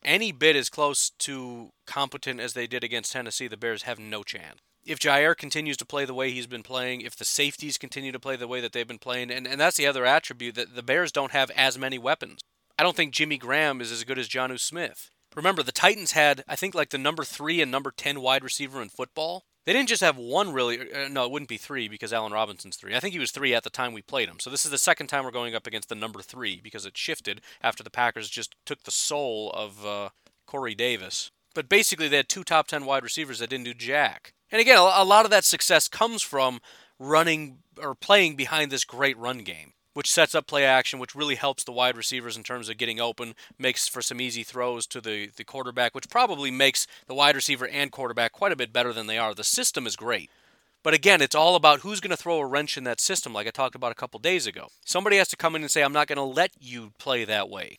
[0.04, 4.22] any bit as close to competent as they did against Tennessee, the Bears have no
[4.22, 8.12] chance if Jaire continues to play the way he's been playing, if the safeties continue
[8.12, 10.74] to play the way that they've been playing, and, and that's the other attribute that
[10.74, 12.40] the Bears don't have as many weapons.
[12.78, 15.10] I don't think Jimmy Graham is as good as Jonnu Smith.
[15.36, 18.82] Remember, the Titans had, I think, like the number three and number 10 wide receiver
[18.82, 19.44] in football.
[19.66, 22.76] They didn't just have one really, uh, no, it wouldn't be three because Allen Robinson's
[22.76, 22.96] three.
[22.96, 24.40] I think he was three at the time we played him.
[24.40, 26.96] So this is the second time we're going up against the number three because it
[26.96, 30.08] shifted after the Packers just took the soul of uh,
[30.46, 31.30] Corey Davis.
[31.54, 34.32] But basically, they had two top 10 wide receivers that didn't do jack.
[34.50, 36.60] And again, a lot of that success comes from
[36.98, 41.36] running or playing behind this great run game, which sets up play action, which really
[41.36, 45.00] helps the wide receivers in terms of getting open, makes for some easy throws to
[45.00, 48.92] the, the quarterback, which probably makes the wide receiver and quarterback quite a bit better
[48.92, 49.34] than they are.
[49.34, 50.30] The system is great.
[50.82, 53.46] But again, it's all about who's going to throw a wrench in that system, like
[53.46, 54.68] I talked about a couple days ago.
[54.84, 57.50] Somebody has to come in and say, I'm not going to let you play that
[57.50, 57.78] way.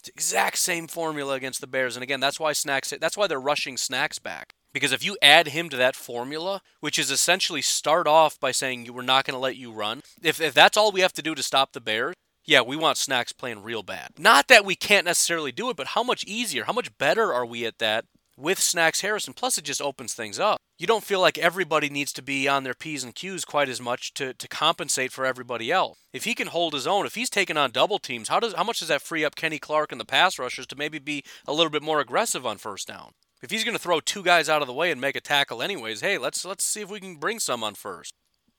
[0.00, 1.94] It's exact same formula against the Bears.
[1.94, 4.54] And again, that's why snacks that's why they're rushing snacks back.
[4.76, 8.92] Because if you add him to that formula, which is essentially start off by saying
[8.92, 11.34] were not going to let you run, if, if that's all we have to do
[11.34, 14.10] to stop the Bears, yeah, we want Snacks playing real bad.
[14.18, 17.46] Not that we can't necessarily do it, but how much easier, how much better are
[17.46, 18.04] we at that
[18.36, 19.32] with Snacks Harrison?
[19.32, 20.58] Plus, it just opens things up.
[20.78, 23.80] You don't feel like everybody needs to be on their P's and Q's quite as
[23.80, 25.96] much to, to compensate for everybody else.
[26.12, 28.64] If he can hold his own, if he's taking on double teams, how does how
[28.64, 31.54] much does that free up Kenny Clark and the pass rushers to maybe be a
[31.54, 33.12] little bit more aggressive on first down?
[33.46, 35.62] If he's going to throw two guys out of the way and make a tackle
[35.62, 38.12] anyways, hey, let's let's see if we can bring some on first.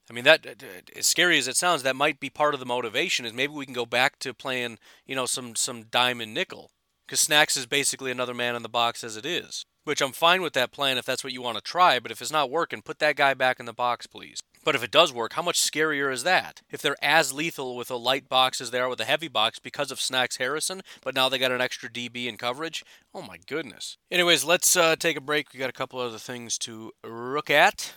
[0.10, 0.64] I mean, that
[0.96, 3.26] as scary as it sounds, that might be part of the motivation.
[3.26, 6.72] Is maybe we can go back to playing, you know, some some diamond nickel,
[7.06, 9.66] because Snacks is basically another man in the box as it is.
[9.84, 12.00] Which I'm fine with that plan if that's what you want to try.
[12.00, 14.40] But if it's not working, put that guy back in the box, please.
[14.68, 16.62] But if it does work, how much scarier is that?
[16.70, 19.60] If they're as lethal with a light box as they are with a heavy box
[19.60, 23.38] because of Snacks Harrison, but now they got an extra DB in coverage, oh my
[23.48, 23.96] goodness.
[24.12, 25.54] Anyways, let's uh, take a break.
[25.54, 27.94] We got a couple other things to look at.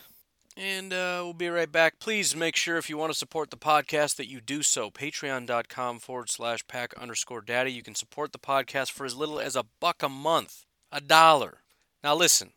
[0.56, 1.98] And uh, we'll be right back.
[1.98, 4.92] Please make sure if you want to support the podcast that you do so.
[4.92, 7.72] Patreon.com forward slash pack underscore daddy.
[7.72, 11.62] You can support the podcast for as little as a buck a month, a dollar.
[12.04, 12.52] Now listen,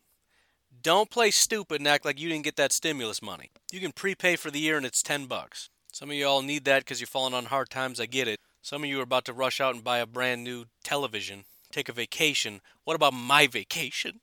[0.84, 3.50] don't play stupid and act like you didn't get that stimulus money.
[3.72, 5.70] You can prepay for the year and it's 10 bucks.
[5.90, 7.98] Some of you all need that because you're falling on hard times.
[7.98, 8.38] I get it.
[8.62, 11.88] Some of you are about to rush out and buy a brand new television, take
[11.88, 12.60] a vacation.
[12.84, 14.20] What about my vacation?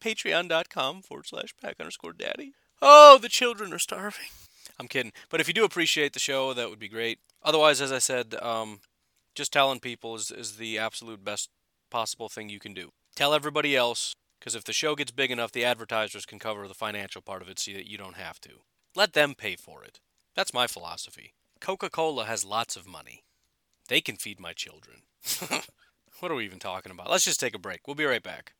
[0.00, 2.52] patreon.com forward slash pack underscore daddy.
[2.82, 4.26] Oh, the children are starving.
[4.78, 5.12] I'm kidding.
[5.30, 7.18] But if you do appreciate the show, that would be great.
[7.42, 8.80] Otherwise, as I said, um,
[9.34, 11.48] just telling people is, is the absolute best
[11.90, 12.90] possible thing you can do.
[13.14, 16.74] Tell everybody else, because if the show gets big enough, the advertisers can cover the
[16.74, 18.50] financial part of it so that you don't have to.
[18.94, 20.00] Let them pay for it.
[20.34, 21.34] That's my philosophy.
[21.60, 23.24] Coca Cola has lots of money.
[23.88, 25.02] They can feed my children.
[26.20, 27.10] what are we even talking about?
[27.10, 27.86] Let's just take a break.
[27.86, 28.54] We'll be right back.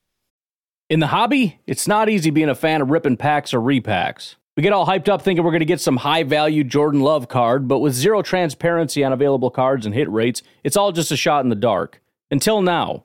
[0.88, 4.36] In the hobby, it's not easy being a fan of ripping packs or repacks.
[4.56, 7.28] We get all hyped up thinking we're going to get some high value Jordan Love
[7.28, 11.16] card, but with zero transparency on available cards and hit rates, it's all just a
[11.16, 12.00] shot in the dark.
[12.30, 13.04] Until now,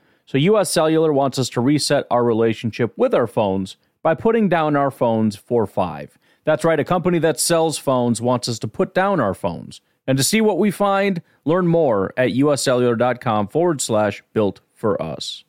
[0.31, 4.77] So, US Cellular wants us to reset our relationship with our phones by putting down
[4.77, 6.17] our phones for five.
[6.45, 9.81] That's right, a company that sells phones wants us to put down our phones.
[10.07, 15.43] And to see what we find, learn more at uscellular.com forward slash built for us.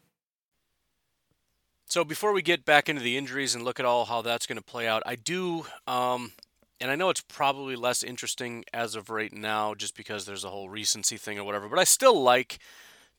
[1.87, 4.59] So before we get back into the injuries and look at all how that's going
[4.59, 6.33] to play out, I do, um,
[6.81, 10.51] and I know it's probably less interesting as of right now, just because there's a
[10.51, 11.69] whole recency thing or whatever.
[11.69, 12.59] But I still like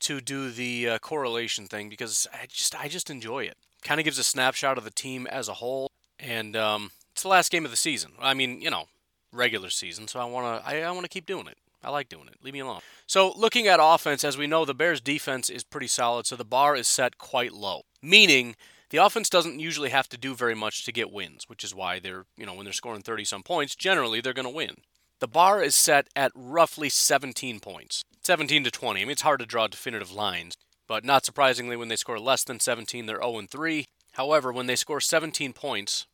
[0.04, 3.58] to do the uh, correlation thing because I just I just enjoy it.
[3.84, 7.28] Kind of gives a snapshot of the team as a whole, and um, it's the
[7.28, 8.12] last game of the season.
[8.20, 8.86] I mean, you know,
[9.32, 10.08] regular season.
[10.08, 11.58] So I want to I, I want to keep doing it.
[11.84, 12.38] I like doing it.
[12.42, 12.80] Leave me alone.
[13.08, 16.46] So, looking at offense, as we know, the Bears' defense is pretty solid, so the
[16.46, 17.82] bar is set quite low.
[18.02, 18.56] Meaning,
[18.90, 22.00] the offense doesn't usually have to do very much to get wins, which is why
[22.00, 24.78] they're, you know, when they're scoring 30 some points, generally they're going to win.
[25.20, 28.04] The bar is set at roughly 17 points.
[28.24, 29.02] 17 to 20.
[29.02, 30.56] I mean, it's hard to draw definitive lines,
[30.88, 33.86] but not surprisingly, when they score less than 17, they're 0 and 3.
[34.14, 36.08] However, when they score 17 points,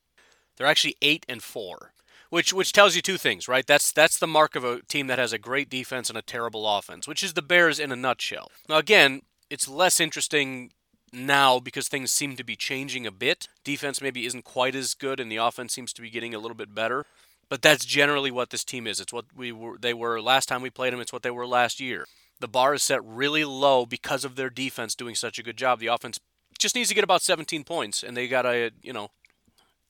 [0.58, 1.94] they're actually 8 and 4
[2.30, 3.66] which which tells you two things, right?
[3.66, 6.68] That's that's the mark of a team that has a great defense and a terrible
[6.68, 8.52] offense, which is the Bears in a nutshell.
[8.68, 10.72] Now again, it's less interesting
[11.12, 13.48] now because things seem to be changing a bit.
[13.64, 16.56] Defense maybe isn't quite as good and the offense seems to be getting a little
[16.56, 17.06] bit better.
[17.50, 19.00] But that's generally what this team is.
[19.00, 21.48] It's what we were they were last time we played them, it's what they were
[21.48, 22.06] last year.
[22.40, 25.80] The bar is set really low because of their defense doing such a good job.
[25.80, 26.20] The offense
[26.58, 29.10] just needs to get about 17 points and they got a, you know,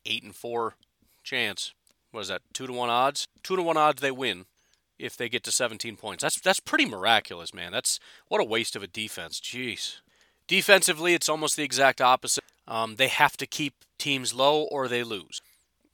[0.05, 0.75] 8 and 4
[1.23, 1.73] chance
[2.11, 2.41] what is that?
[2.53, 3.27] Two to one odds.
[3.43, 4.45] Two to one odds they win
[4.97, 6.23] if they get to 17 points.
[6.23, 7.71] That's that's pretty miraculous, man.
[7.71, 9.39] That's what a waste of a defense.
[9.39, 9.97] Jeez.
[10.47, 12.43] Defensively, it's almost the exact opposite.
[12.67, 15.41] Um, they have to keep teams low or they lose.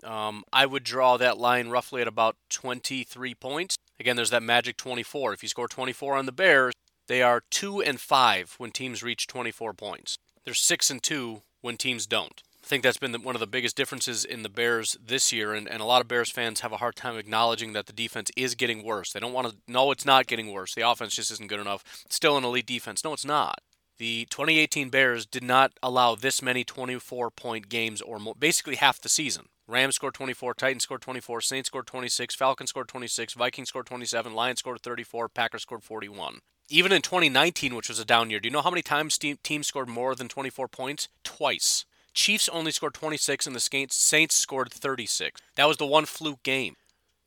[0.06, 3.76] Um, I would draw that line roughly at about 23 points.
[4.00, 5.34] Again, there's that magic 24.
[5.34, 6.74] If you score 24 on the Bears,
[7.08, 10.18] they are 2 and 5 when teams reach 24 points.
[10.44, 12.41] They're 6 and 2 when teams don't.
[12.63, 15.54] I think that's been the, one of the biggest differences in the Bears this year,
[15.54, 18.32] and, and a lot of Bears fans have a hard time acknowledging that the defense
[18.36, 19.12] is getting worse.
[19.12, 20.74] They don't want to know it's not getting worse.
[20.74, 21.84] The offense just isn't good enough.
[22.06, 23.04] It's still an elite defense.
[23.04, 23.60] No, it's not.
[24.00, 29.10] The 2018 Bears did not allow this many 24 point games or basically half the
[29.10, 29.46] season.
[29.67, 34.34] Rams scored 24, Titans scored 24, Saints scored 26, Falcons scored 26, Vikings scored 27,
[34.36, 36.39] Lions scored 34, Packers scored 41.
[36.69, 39.67] Even in 2019, which was a down year, do you know how many times teams
[39.67, 41.08] scored more than 24 points?
[41.23, 41.86] Twice.
[42.13, 45.41] Chiefs only scored 26 and the Saints scored 36.
[45.56, 46.75] That was the one fluke game.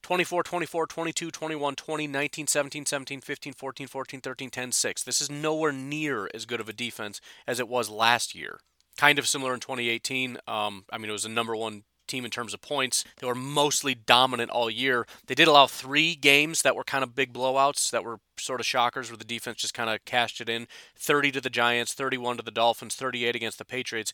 [0.02, 5.02] 24, 24, 22, 21, 20, 19, 17, 17, 15, 14, 14, 13, 10, 6.
[5.02, 8.60] This is nowhere near as good of a defense as it was last year.
[8.96, 10.38] Kind of similar in 2018.
[10.46, 13.04] Um, I mean, it was the number one team in terms of points.
[13.18, 15.06] They were mostly dominant all year.
[15.26, 18.66] They did allow three games that were kind of big blowouts that were sort of
[18.66, 20.66] shockers where the defense just kind of cashed it in
[20.96, 24.12] 30 to the Giants, 31 to the Dolphins, 38 against the Patriots.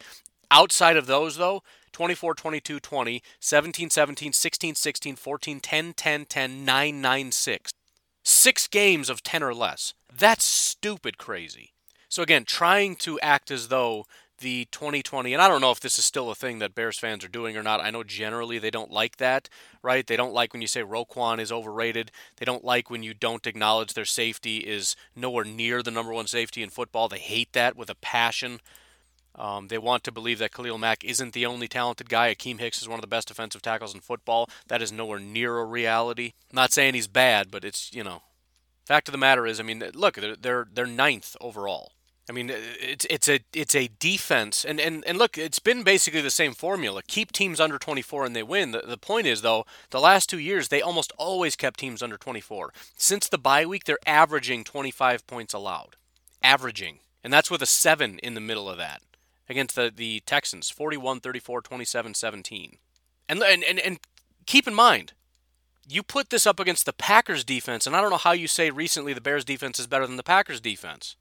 [0.51, 6.65] Outside of those, though, 24, 22, 20, 17, 17, 16, 16, 14, 10, 10, 10,
[6.65, 7.73] 9, 9, 6.
[8.23, 9.95] Six games of 10 or less.
[10.17, 11.73] That's stupid crazy.
[12.09, 14.07] So, again, trying to act as though
[14.45, 17.25] the 2020, and I don't know if this is still a thing that Bears fans
[17.25, 17.81] are doing or not.
[17.81, 19.49] I know generally they don't like that,
[19.83, 20.07] right?
[20.07, 22.13] They don't like when you say Roquan is overrated.
[22.37, 26.27] They don't like when you don't acknowledge their safety is nowhere near the number one
[26.27, 27.09] safety in football.
[27.09, 28.61] They hate that with a passion.
[29.35, 32.35] Um, they want to believe that Khalil Mack isn't the only talented guy.
[32.35, 34.51] Akiem Hicks is one of the best defensive tackles in football.
[34.69, 36.35] That is nowhere near a reality.
[36.51, 38.21] I'm not saying he's bad, but it's you know,
[38.85, 41.94] fact of the matter is, I mean, look, they're they're, they're ninth overall.
[42.29, 45.83] I mean, uh, it's it's a it's a defense, and, and, and look, it's been
[45.83, 47.03] basically the same formula.
[47.07, 48.71] Keep teams under 24 and they win.
[48.71, 52.17] The, the point is, though, the last two years they almost always kept teams under
[52.17, 52.73] 24.
[52.97, 55.97] Since the bye week, they're averaging 25 points allowed,
[56.43, 59.03] averaging, and that's with a seven in the middle of that
[59.47, 62.79] against the, the Texans 41 34, 27 17.
[63.29, 63.99] And, and, and, and
[64.47, 65.13] keep in mind,
[65.87, 68.71] you put this up against the Packers defense, and I don't know how you say
[68.71, 71.17] recently the Bears defense is better than the Packers defense.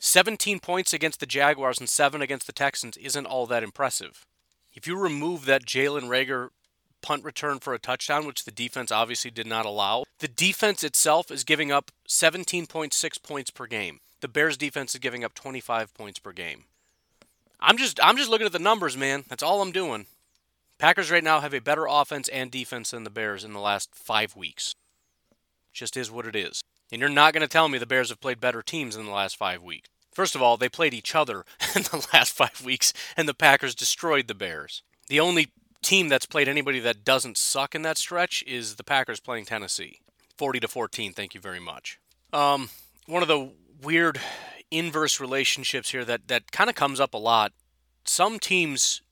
[0.00, 4.24] 17 points against the Jaguars and 7 against the Texans isn't all that impressive.
[4.72, 6.50] If you remove that Jalen Reagor
[7.02, 11.30] punt return for a touchdown, which the defense obviously did not allow, the defense itself
[11.30, 14.00] is giving up 17.6 points per game.
[14.20, 16.64] The Bears defense is giving up 25 points per game.
[17.60, 19.24] I'm just I'm just looking at the numbers, man.
[19.28, 20.06] That's all I'm doing.
[20.78, 23.92] Packers right now have a better offense and defense than the Bears in the last
[23.96, 24.74] 5 weeks.
[25.72, 26.62] Just is what it is.
[26.90, 29.12] And you're not going to tell me the Bears have played better teams in the
[29.12, 29.88] last 5 weeks.
[30.12, 31.44] First of all, they played each other
[31.76, 34.82] in the last 5 weeks and the Packers destroyed the Bears.
[35.08, 35.48] The only
[35.82, 40.00] team that's played anybody that doesn't suck in that stretch is the Packers playing Tennessee.
[40.36, 41.98] 40 to 14, thank you very much.
[42.32, 42.68] Um,
[43.06, 43.50] one of the
[43.82, 44.20] weird
[44.70, 47.52] inverse relationships here that, that kind of comes up a lot.
[48.04, 49.02] Some teams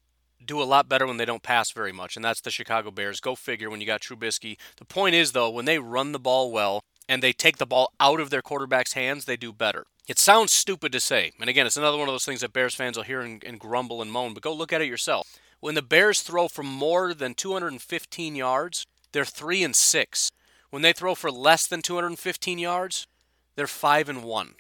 [0.45, 3.21] do a lot better when they don't pass very much, and that's the Chicago Bears.
[3.21, 4.57] Go figure when you got Trubisky.
[4.77, 7.93] The point is, though, when they run the ball well and they take the ball
[8.01, 9.87] out of their quarterback's hands, they do better.
[10.09, 11.33] It sounds stupid to say.
[11.41, 13.59] And again, it's another one of those things that Bears fans will hear and, and
[13.59, 15.27] grumble and moan, but go look at it yourself.
[15.61, 20.33] When the Bears throw for more than 215 yards, they're 3 and 6.
[20.71, 23.07] When they throw for less than 215 yards,
[23.55, 24.55] they're 5 and 1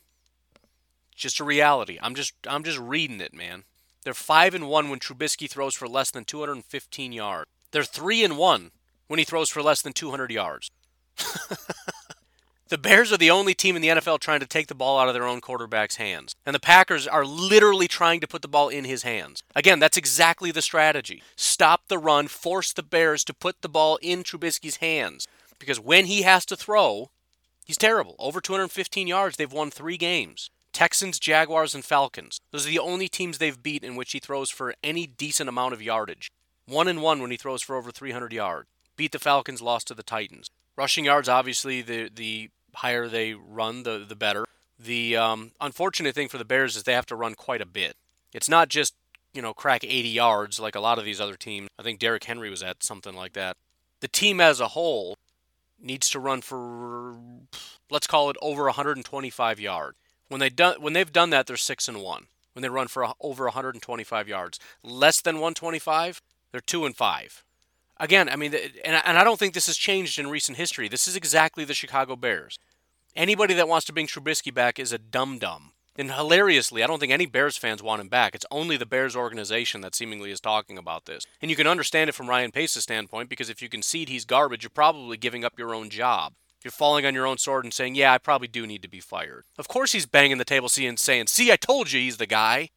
[1.16, 1.98] just a reality.
[2.00, 3.64] I'm just I'm just reading it, man.
[4.04, 7.50] They're five and one when Trubisky throws for less than 215 yards.
[7.72, 8.70] They're three and one
[9.08, 10.70] when he throws for less than 200 yards.
[12.68, 15.06] the Bears are the only team in the NFL trying to take the ball out
[15.06, 16.34] of their own quarterback's hands.
[16.44, 19.44] And the Packers are literally trying to put the ball in his hands.
[19.54, 21.22] Again, that's exactly the strategy.
[21.36, 25.28] Stop the run, force the Bears to put the ball in Trubisky's hands.
[25.60, 27.10] Because when he has to throw,
[27.64, 28.16] he's terrible.
[28.18, 30.50] Over 215 yards, they've won three games.
[30.72, 32.40] Texans, Jaguars, and Falcons.
[32.50, 35.72] Those are the only teams they've beat in which he throws for any decent amount
[35.72, 36.30] of yardage.
[36.66, 38.68] One and one when he throws for over 300 yards.
[38.96, 40.50] Beat the Falcons, lost to the Titans.
[40.76, 44.44] Rushing yards, obviously, the the higher they run, the the better.
[44.78, 47.96] The um, unfortunate thing for the Bears is they have to run quite a bit.
[48.32, 48.94] It's not just
[49.32, 51.68] you know crack 80 yards like a lot of these other teams.
[51.78, 53.56] I think Derrick Henry was at something like that.
[54.00, 55.16] The team as a whole
[55.80, 57.16] needs to run for
[57.90, 59.96] let's call it over 125 yards.
[60.28, 62.26] When they done when they've done that, they're six and one.
[62.52, 67.44] When they run for over 125 yards, less than 125, they're two and five.
[67.98, 70.88] Again, I mean, and and I don't think this has changed in recent history.
[70.88, 72.58] This is exactly the Chicago Bears.
[73.14, 75.72] Anybody that wants to bring Trubisky back is a dum dum.
[75.98, 78.34] And hilariously, I don't think any Bears fans want him back.
[78.34, 81.24] It's only the Bears organization that seemingly is talking about this.
[81.40, 84.62] And you can understand it from Ryan Pace's standpoint because if you concede he's garbage,
[84.62, 86.34] you're probably giving up your own job.
[86.62, 89.00] You're falling on your own sword and saying, yeah, I probably do need to be
[89.00, 89.44] fired.
[89.56, 92.70] Of course he's banging the table and saying, see, I told you he's the guy.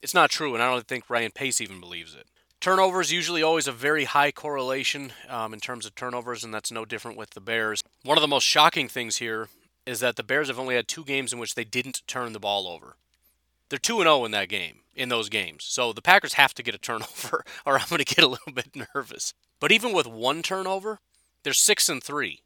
[0.00, 2.28] It's not true, and I don't think Ryan Pace even believes it.
[2.60, 6.84] Turnovers usually always a very high correlation um, in terms of turnovers, and that's no
[6.84, 7.84] different with the Bears.
[8.02, 9.48] One of the most shocking things here
[9.86, 12.40] is that the Bears have only had two games in which they didn't turn the
[12.40, 12.96] ball over.
[13.68, 15.64] They're 2 0 in that game, in those games.
[15.64, 18.52] So the Packers have to get a turnover, or I'm going to get a little
[18.52, 19.34] bit nervous.
[19.60, 20.98] But even with one turnover,
[21.44, 22.42] they're 6 and 3.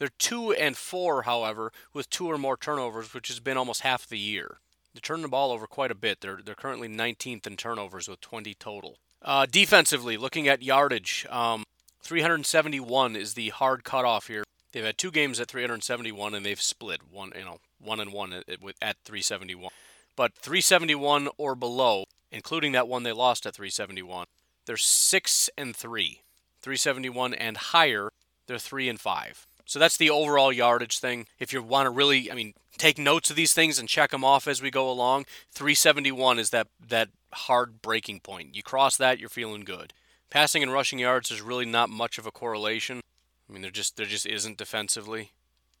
[0.00, 4.08] They're 2 and 4, however, with two or more turnovers, which has been almost half
[4.08, 4.58] the year.
[4.92, 6.20] They're turning the ball over quite a bit.
[6.20, 8.98] They're, they're currently 19th in turnovers with 20 total.
[9.26, 11.64] Uh, defensively, looking at yardage, um,
[12.00, 14.44] 371 is the hard cutoff here.
[14.72, 18.32] They've had two games at 371, and they've split one, you know, one and one
[18.32, 18.44] at,
[18.80, 19.70] at 371.
[20.14, 24.26] But 371 or below, including that one they lost at 371,
[24.64, 26.20] they're six and three.
[26.60, 28.10] 371 and higher,
[28.46, 29.46] they're three and five.
[29.64, 31.26] So that's the overall yardage thing.
[31.40, 34.24] If you want to really, I mean, take notes of these things and check them
[34.24, 38.54] off as we go along, 371 is that that hard breaking point.
[38.54, 39.92] You cross that, you're feeling good.
[40.30, 43.00] Passing and rushing yards, there's really not much of a correlation.
[43.48, 45.32] I mean, there just there just isn't defensively.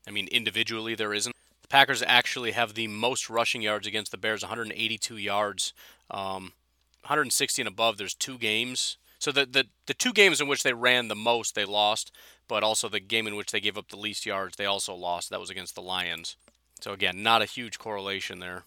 [0.06, 1.34] I mean, individually there isn't.
[1.62, 5.72] The Packers actually have the most rushing yards against the Bears, 182 yards,
[6.10, 6.52] um,
[7.02, 7.96] 160 and above.
[7.98, 8.98] There's two games.
[9.18, 12.12] So the, the the two games in which they ran the most, they lost,
[12.46, 15.30] but also the game in which they gave up the least yards, they also lost.
[15.30, 16.36] That was against the Lions.
[16.80, 18.64] So again, not a huge correlation there.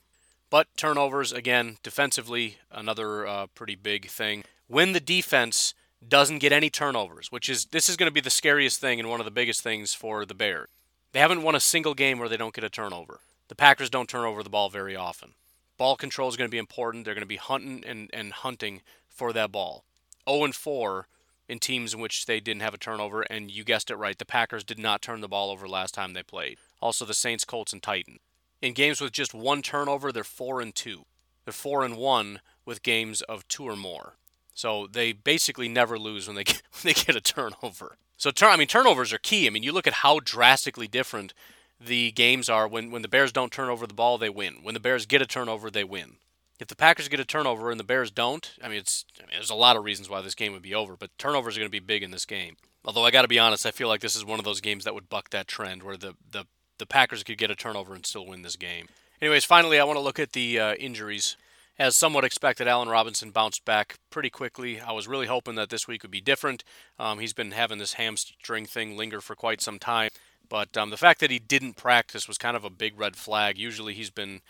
[0.49, 4.43] But turnovers, again, defensively, another uh, pretty big thing.
[4.67, 5.73] When the defense
[6.07, 9.09] doesn't get any turnovers, which is this is going to be the scariest thing and
[9.09, 10.69] one of the biggest things for the Bears.
[11.11, 13.19] They haven't won a single game where they don't get a turnover.
[13.47, 15.33] The Packers don't turn over the ball very often.
[15.77, 17.05] Ball control is going to be important.
[17.05, 19.83] They're going to be hunting and, and hunting for that ball.
[20.29, 21.07] 0 and 4
[21.47, 24.17] in teams in which they didn't have a turnover, and you guessed it right.
[24.17, 26.59] The Packers did not turn the ball over last time they played.
[26.81, 28.19] Also, the Saints, Colts, and Titans.
[28.61, 31.03] In games with just one turnover, they're four and two.
[31.45, 34.15] They're four and one with games of two or more.
[34.53, 37.97] So they basically never lose when they get, when they get a turnover.
[38.17, 39.47] So I mean turnovers are key.
[39.47, 41.33] I mean you look at how drastically different
[41.79, 44.57] the games are when when the Bears don't turn over the ball, they win.
[44.61, 46.17] When the Bears get a turnover, they win.
[46.59, 49.31] If the Packers get a turnover and the Bears don't, I mean it's I mean,
[49.35, 51.71] there's a lot of reasons why this game would be over, but turnovers are going
[51.71, 52.57] to be big in this game.
[52.83, 54.83] Although I got to be honest, I feel like this is one of those games
[54.83, 56.45] that would buck that trend where the the
[56.79, 58.87] the Packers could get a turnover and still win this game.
[59.21, 61.35] Anyways, finally, I want to look at the uh, injuries.
[61.77, 64.81] As somewhat expected, Allen Robinson bounced back pretty quickly.
[64.81, 66.63] I was really hoping that this week would be different.
[66.97, 70.09] Um, he's been having this hamstring thing linger for quite some time.
[70.49, 73.57] But um, the fact that he didn't practice was kind of a big red flag.
[73.57, 74.41] Usually he's been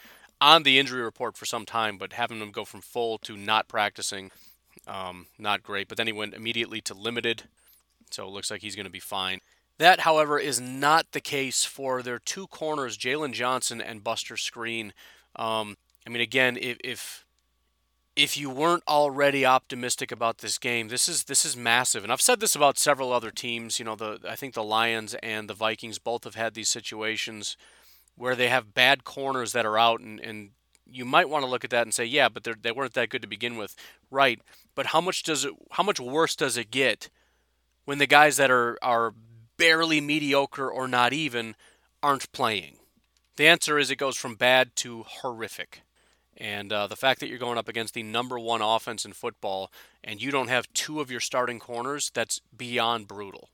[0.41, 3.67] on the injury report for some time, but having him go from full to not
[3.67, 4.31] practicing,
[4.87, 5.87] um, not great.
[5.87, 7.43] But then he went immediately to limited,
[8.09, 9.41] so it looks like he's going to be fine.
[9.79, 14.91] That, however, is not the case for their two corners, Jaylon Johnson and Buster Skrine.
[15.37, 17.25] Um, I mean, again, if, if
[18.15, 22.03] if you weren't already optimistic about this game, this is this is massive.
[22.03, 23.79] And I've said this about several other teams.
[23.79, 27.55] You know, the I think the Lions and the Vikings both have had these situations
[28.15, 30.49] where they have bad corners that are out, and, and
[30.85, 33.21] you might want to look at that and say, yeah, but they weren't that good
[33.21, 33.77] to begin with,
[34.11, 34.41] right?
[34.75, 35.53] But how much does it?
[35.71, 37.09] How much worse does it get
[37.85, 39.13] when the guys that are are
[39.59, 41.55] barely mediocre or not even
[42.01, 42.77] aren't playing?
[43.35, 45.83] The answer is it goes from bad to horrific.
[46.35, 49.71] And uh, the fact that you're going up against the number one offense in football
[50.03, 53.49] and you don't have two of your starting corners, that's beyond brutal.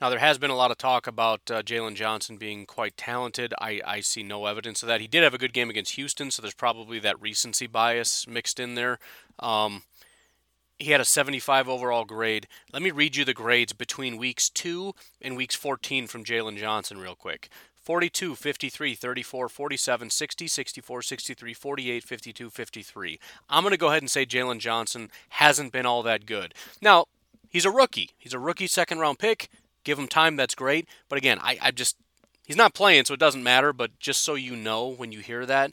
[0.00, 3.54] Now, there has been a lot of talk about uh, Jaylon Johnson being quite talented.
[3.60, 5.00] I, I see no evidence of that.
[5.00, 8.58] He did have a good game against Houston, so there's probably that recency bias mixed
[8.58, 8.98] in there.
[9.38, 9.84] Um,
[10.82, 12.48] he had a 75 overall grade.
[12.72, 16.98] Let me read you the grades between weeks 2 and weeks 14 from Jaylon Johnson,
[16.98, 17.48] real quick.
[17.76, 23.20] 42, 53, 34, 47, 60, 64, 63, 48, 52, 53.
[23.48, 26.54] I'm going to go ahead and say Jaylon Johnson hasn't been all that good.
[26.80, 27.06] Now,
[27.48, 28.10] he's a rookie.
[28.18, 29.48] He's a rookie second round pick.
[29.84, 30.88] Give him time, that's great.
[31.08, 31.96] But again, I, I just,
[32.44, 33.72] he's not playing, so it doesn't matter.
[33.72, 35.72] But just so you know when you hear that,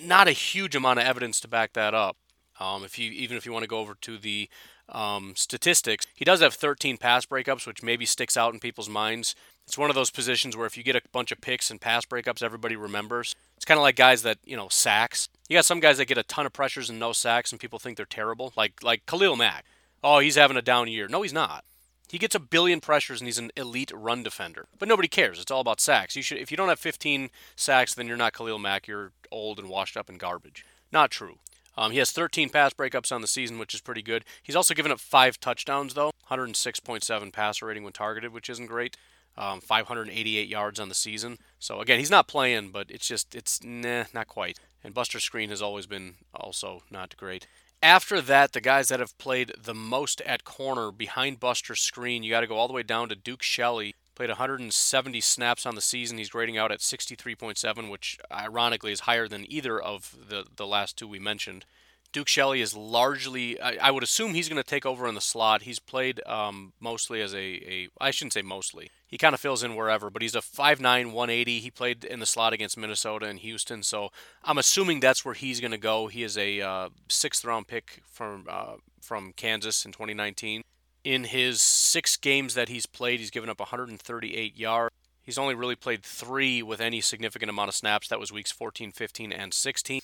[0.00, 2.16] not a huge amount of evidence to back that up.
[2.60, 4.48] Um, if you even if you want to go over to the
[4.88, 9.34] um, statistics, he does have 13 pass breakups, which maybe sticks out in people's minds.
[9.66, 12.04] It's one of those positions where if you get a bunch of picks and pass
[12.04, 13.34] breakups, everybody remembers.
[13.56, 15.28] It's kind of like guys that you know sacks.
[15.48, 17.78] You got some guys that get a ton of pressures and no sacks, and people
[17.78, 19.64] think they're terrible, like like Khalil Mack.
[20.04, 21.08] oh, he's having a down year.
[21.08, 21.64] No, he's not.
[22.12, 24.66] He gets a billion pressures and he's an elite run defender.
[24.78, 25.40] But nobody cares.
[25.40, 26.14] It's all about sacks.
[26.14, 28.86] You should if you don't have 15 sacks, then you're not Khalil Mack.
[28.86, 30.66] You're old and washed up and garbage.
[30.92, 31.38] Not true.
[31.76, 34.24] Um, he has 13 pass breakups on the season, which is pretty good.
[34.42, 38.96] He's also given up five touchdowns, though 106.7 passer rating when targeted, which isn't great.
[39.36, 41.38] Um, 588 yards on the season.
[41.58, 44.58] So again, he's not playing, but it's just it's nah, not quite.
[44.84, 47.46] And Buster Skrine has always been also not great.
[47.82, 52.30] After that, the guys that have played the most at corner behind Buster Skrine, you
[52.30, 53.94] got to go all the way down to Duke Shelley.
[54.22, 56.16] Played 170 snaps on the season.
[56.16, 60.96] He's grading out at 63.7, which ironically is higher than either of the, the last
[60.96, 61.64] two we mentioned.
[62.12, 65.20] Duke Shelley is largely, I, I would assume he's going to take over in the
[65.20, 65.62] slot.
[65.62, 68.92] He's played um, mostly as a, a, I shouldn't say mostly.
[69.08, 71.58] He kind of fills in wherever, but he's a 5'9, 180.
[71.58, 74.10] He played in the slot against Minnesota and Houston, so
[74.44, 76.06] I'm assuming that's where he's going to go.
[76.06, 80.62] He is a uh, sixth round pick from uh, from Kansas in 2019.
[81.04, 84.94] In his six games that he's played, he's given up 138 yards.
[85.22, 88.08] He's only really played three with any significant amount of snaps.
[88.08, 90.00] That was weeks 14, 15, and 16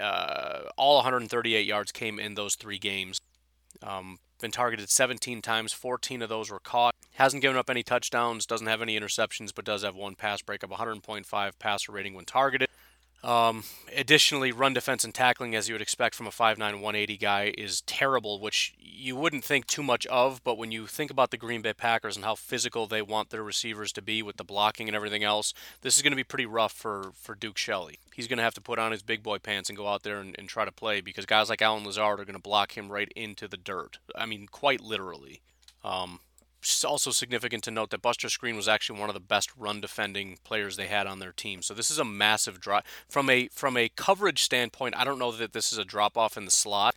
[0.00, 3.20] uh, all 138 yards came in those three games.
[3.82, 6.94] Um, been targeted 17 times, 14 of those were caught.
[7.14, 10.70] Hasn't given up any touchdowns, doesn't have any interceptions, but does have one pass breakup,
[10.70, 12.68] 100.5 passer rating when targeted.
[13.26, 13.64] Um,
[13.94, 17.80] additionally, run defense and tackling, as you would expect from a 5'9", 180 guy, is
[17.80, 20.44] terrible, which you wouldn't think too much of.
[20.44, 23.42] But when you think about the Green Bay Packers and how physical they want their
[23.42, 26.46] receivers to be with the blocking and everything else, this is going to be pretty
[26.46, 27.98] rough for, for Duke Shelley.
[28.14, 30.20] He's going to have to put on his big boy pants and go out there
[30.20, 32.92] and, and try to play because guys like Allen Lazard are going to block him
[32.92, 33.98] right into the dirt.
[34.14, 35.40] I mean, quite literally.
[35.82, 36.20] Um,
[36.84, 40.38] also significant to note that Buster Skrine was actually one of the best run defending
[40.44, 41.62] players they had on their team.
[41.62, 44.96] So this is a massive drop from a from a coverage standpoint.
[44.96, 46.94] I don't know that this is a drop off in the slot.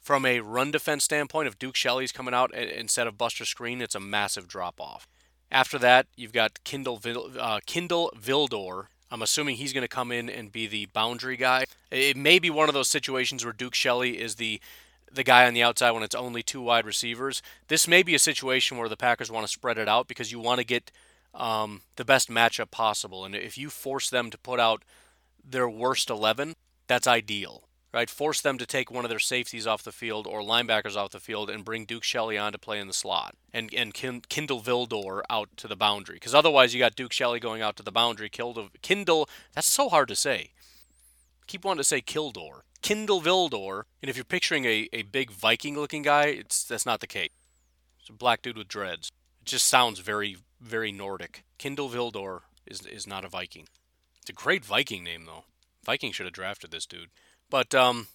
[0.00, 3.94] From a run defense standpoint, if Duke Shelley's coming out instead of Buster Skrine, it's
[3.94, 5.06] a massive drop off.
[5.50, 7.00] After that, you've got Kindle
[7.38, 8.86] uh, Kindle Vildor.
[9.10, 11.64] I'm assuming he's going to come in and be the boundary guy.
[11.90, 14.60] It may be one of those situations where Duke Shelley is the
[15.12, 17.42] the guy on the outside when it's only two wide receivers.
[17.68, 20.38] This may be a situation where the Packers want to spread it out because you
[20.38, 20.90] want to get
[21.34, 23.24] um, the best matchup possible.
[23.24, 24.84] And if you force them to put out
[25.44, 26.54] their worst 11,
[26.86, 28.10] that's ideal, right?
[28.10, 31.20] Force them to take one of their safeties off the field or linebackers off the
[31.20, 35.22] field and bring Duke Shelley on to play in the slot and, and Kindle Vildor
[35.30, 36.16] out to the boundary.
[36.16, 38.28] Because otherwise, you got Duke Shelley going out to the boundary.
[38.28, 40.50] Kindle, Kindle, that's so hard to say.
[41.46, 42.60] Keep wanting to say Kildor.
[42.82, 47.00] Kindle Vildor, and if you're picturing a, a big Viking looking guy, it's that's not
[47.00, 47.30] the case.
[48.00, 49.10] It's a black dude with dreads.
[49.40, 51.44] It just sounds very, very Nordic.
[51.58, 53.68] Kindle Vildor is is not a Viking.
[54.20, 55.44] It's a great Viking name though.
[55.84, 57.10] Viking should have drafted this dude.
[57.50, 58.08] But um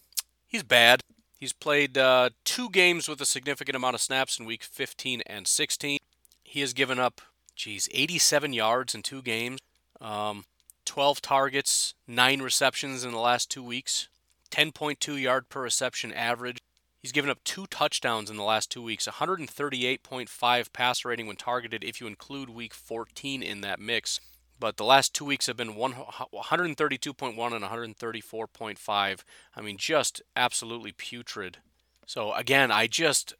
[0.47, 1.01] he's bad.
[1.43, 5.45] He's played uh, two games with a significant amount of snaps in week 15 and
[5.45, 5.99] 16.
[6.41, 7.19] He has given up,
[7.53, 9.59] geez, 87 yards in two games,
[9.99, 10.45] um,
[10.85, 14.07] 12 targets, nine receptions in the last two weeks.
[14.53, 16.59] 10.2 yard per reception average.
[17.01, 21.83] He's given up two touchdowns in the last two weeks, 138.5 passer rating when targeted
[21.83, 24.19] if you include week 14 in that mix.
[24.59, 29.19] But the last two weeks have been 132.1 and 134.5.
[29.55, 31.57] I mean, just absolutely putrid.
[32.05, 33.33] So, again, I just,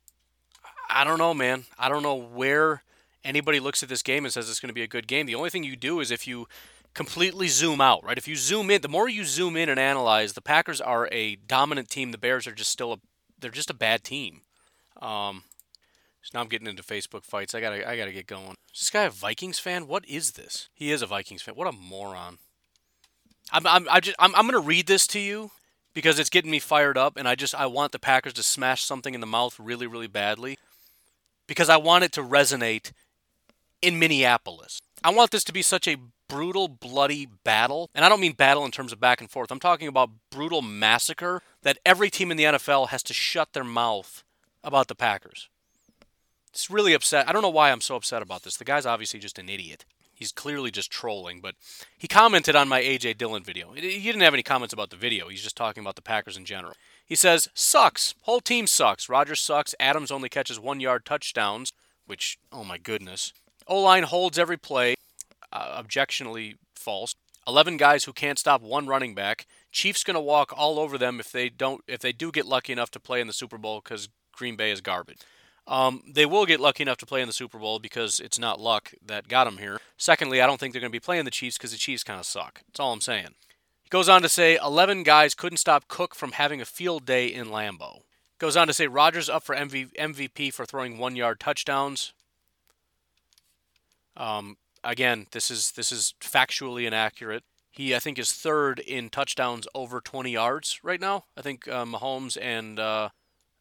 [0.89, 1.66] I don't know, man.
[1.78, 2.82] I don't know where
[3.24, 5.28] anybody looks at this game and says it's going to be a good game.
[5.28, 6.47] The only thing you do is if you
[6.94, 8.18] completely zoom out, right?
[8.18, 11.36] If you zoom in, the more you zoom in and analyze, the Packers are a
[11.36, 12.12] dominant team.
[12.12, 12.98] The Bears are just still a
[13.39, 14.41] they're just a bad team.
[15.02, 15.44] Um,
[16.22, 17.54] so now I'm getting into Facebook fights.
[17.54, 18.56] I gotta I gotta get going.
[18.74, 19.88] Is this guy a Vikings fan?
[19.88, 20.70] What is this?
[20.74, 21.56] He is a Vikings fan.
[21.56, 22.38] What a moron.
[23.52, 25.52] I'm I'm I just I'm I'm gonna read this to you
[25.94, 28.84] because it's getting me fired up, and I just I want the Packers to smash
[28.84, 30.58] something in the mouth really really badly
[31.48, 32.91] because I want it to resonate
[33.82, 34.82] in Minneapolis.
[35.04, 35.98] I want this to be such a
[36.34, 37.92] brutal, bloody battle.
[37.94, 39.52] And I don't mean battle in terms of back and forth.
[39.52, 43.64] I'm talking about brutal massacre that every team in the NFL has to shut their
[43.64, 44.24] mouth
[44.64, 45.48] about the Packers.
[46.50, 47.30] It's really upset.
[47.30, 48.58] I don't know why I'm so upset about this.
[48.58, 49.86] The guy's obviously just an idiot.
[50.12, 51.54] He's clearly just trolling, but
[51.96, 53.74] he commented on my AJ Dillon video.
[53.74, 55.28] He didn't have any comments about the video.
[55.28, 56.74] He's just talking about the Packers in general.
[57.06, 58.16] He says, sucks.
[58.22, 59.08] Whole team sucks.
[59.08, 59.76] Rodgers sucks.
[59.80, 61.74] Adams only catches one yard touchdowns,
[62.08, 63.34] which, oh my goodness.
[63.68, 64.96] O line holds every play
[65.54, 67.16] uh, objectionably false.
[67.47, 69.45] 11 guys who can't stop one running back.
[69.72, 72.74] Chiefs going to walk all over them if they don't if they do get lucky
[72.74, 75.20] enough to play in the Super Bowl cuz Green Bay is garbage.
[75.66, 78.60] Um, they will get lucky enough to play in the Super Bowl because it's not
[78.60, 79.80] luck that got them here.
[79.97, 82.20] Secondly, I don't think they're going to be playing the Chiefs because the Chiefs kind
[82.20, 82.62] of suck.
[82.68, 83.30] That's all I'm saying.
[83.84, 87.28] He goes on to say 11 guys couldn't stop Cook from having a field day
[87.28, 88.01] in Lambeau.
[88.39, 92.12] Goes on to say Rodgers up for MV- MVP for throwing one yard touchdowns.
[94.18, 97.44] Um, again, this is this is factually inaccurate.
[97.72, 101.26] He, I think, is third in touchdowns over 20 yards right now.
[101.36, 103.10] I think uh, Mahomes and uh,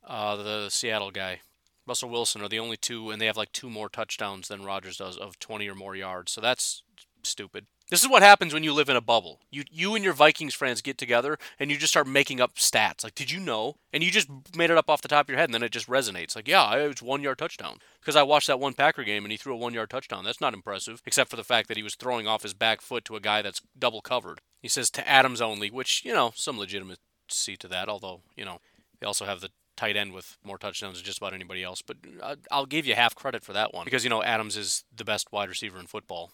[0.06, 1.40] uh, the Seattle guy,
[1.86, 4.98] Russell Wilson, are the only two, and they have like two more touchdowns than Rodgers
[4.98, 6.32] does of 20 or more yards.
[6.32, 6.82] So that's
[7.22, 7.66] stupid.
[7.92, 9.40] This is what happens when you live in a bubble.
[9.50, 13.04] You you and your Vikings friends get together and you just start making up stats.
[13.04, 13.76] Like, did you know?
[13.92, 15.72] And you just made it up off the top of your head, and then it
[15.72, 16.34] just resonates.
[16.34, 17.80] Like, yeah, it's one yard touchdown.
[18.00, 20.24] Because I watched that one Packer game and he threw a one yard touchdown.
[20.24, 23.04] That's not impressive, except for the fact that he was throwing off his back foot
[23.04, 24.40] to a guy that's double covered.
[24.62, 27.90] He says to Adams only, which you know some legitimacy to that.
[27.90, 28.60] Although you know
[29.00, 31.82] they also have the tight end with more touchdowns than just about anybody else.
[31.82, 34.84] But uh, I'll give you half credit for that one because you know Adams is
[34.96, 36.30] the best wide receiver in football.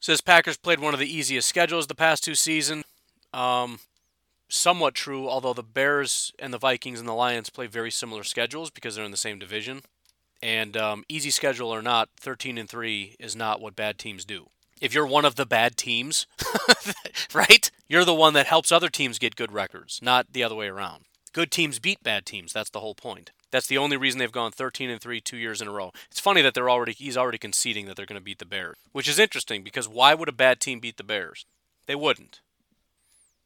[0.00, 2.84] Says Packers played one of the easiest schedules the past two seasons.
[3.32, 3.80] Um,
[4.48, 8.70] somewhat true, although the Bears and the Vikings and the Lions play very similar schedules
[8.70, 9.82] because they're in the same division.
[10.42, 14.48] And um, easy schedule or not, 13 and 3 is not what bad teams do.
[14.80, 16.26] If you're one of the bad teams,
[17.34, 17.70] right?
[17.88, 21.04] You're the one that helps other teams get good records, not the other way around.
[21.38, 22.52] Good teams beat bad teams.
[22.52, 23.30] That's the whole point.
[23.52, 25.92] That's the only reason they've gone 13 and 3 2 years in a row.
[26.10, 28.76] It's funny that they're already he's already conceding that they're going to beat the Bears,
[28.90, 31.46] which is interesting because why would a bad team beat the Bears?
[31.86, 32.40] They wouldn't.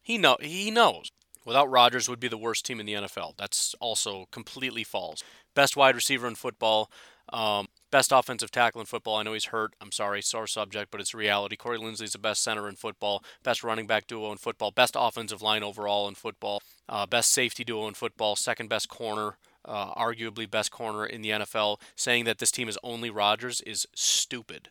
[0.01, 1.13] He know he knows.
[1.45, 3.37] Without Rodgers would be the worst team in the NFL.
[3.37, 5.23] That's also completely false.
[5.55, 6.91] Best wide receiver in football,
[7.31, 9.17] um, best offensive tackle in football.
[9.17, 9.75] I know he's hurt.
[9.81, 11.55] I'm sorry, sore subject, but it's reality.
[11.55, 15.43] Corey Linsley's the best center in football, best running back duo in football, best offensive
[15.43, 20.51] line overall in football, uh, best safety duo in football, second best corner uh, arguably
[20.51, 24.71] best corner in the NFL, saying that this team is only Rodgers is stupid.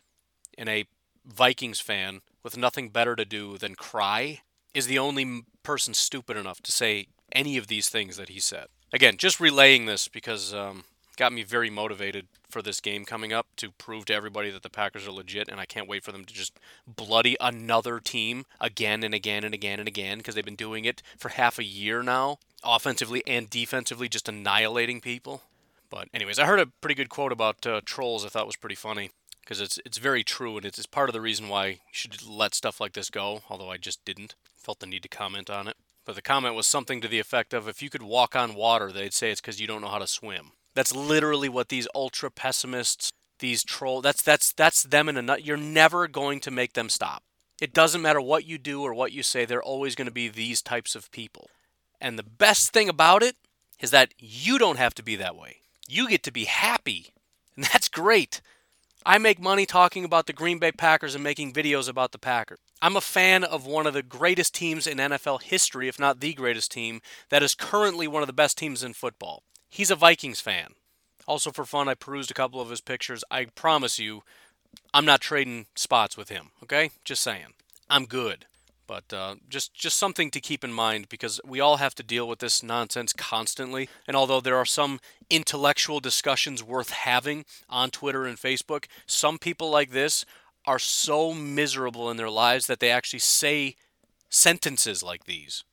[0.58, 0.84] And a
[1.24, 4.40] Vikings fan with nothing better to do than cry
[4.74, 8.66] is the only person stupid enough to say any of these things that he said.
[8.92, 10.84] Again, just relaying this because um,
[11.16, 14.70] got me very motivated for this game coming up to prove to everybody that the
[14.70, 19.02] Packers are legit, and I can't wait for them to just bloody another team again
[19.02, 22.02] and again and again and again because they've been doing it for half a year
[22.02, 25.42] now offensively and defensively, just annihilating people.
[25.90, 28.24] But anyways, I heard a pretty good quote about uh, trolls.
[28.24, 29.10] I thought was pretty funny
[29.42, 32.26] because it's it's very true and it's, it's part of the reason why you should
[32.26, 33.42] let stuff like this go.
[33.50, 35.76] Although I just didn't, felt the need to comment on it.
[36.04, 38.90] But the comment was something to the effect of, "If you could walk on water,
[38.90, 42.30] they'd say it's because you don't know how to swim." That's literally what these ultra
[42.30, 44.00] pessimists, these troll.
[44.00, 45.44] That's that's that's them in a nut.
[45.44, 47.22] You're never going to make them stop.
[47.60, 49.44] It doesn't matter what you do or what you say.
[49.44, 51.48] They're always going to be these types of people.
[52.00, 53.36] And the best thing about it
[53.78, 55.58] is that you don't have to be that way.
[55.88, 57.12] You get to be happy.
[57.56, 58.40] And that's great.
[59.04, 62.58] I make money talking about the Green Bay Packers and making videos about the Packers.
[62.80, 66.34] I'm a fan of one of the greatest teams in NFL history, if not the
[66.34, 69.44] greatest team, that is currently one of the best teams in football.
[69.72, 70.74] He's a Vikings fan.
[71.26, 73.24] Also, for fun, I perused a couple of his pictures.
[73.30, 74.22] I promise you,
[74.92, 76.90] I'm not trading spots with him, okay?
[77.06, 77.54] Just saying.
[77.88, 78.44] I'm good.
[78.86, 82.28] But uh, just just something to keep in mind because we all have to deal
[82.28, 83.88] with this nonsense constantly.
[84.06, 85.00] And although there are some
[85.30, 90.26] intellectual discussions worth having on Twitter and Facebook, some people like this
[90.66, 93.76] are so miserable in their lives that they actually say
[94.28, 95.64] sentences like these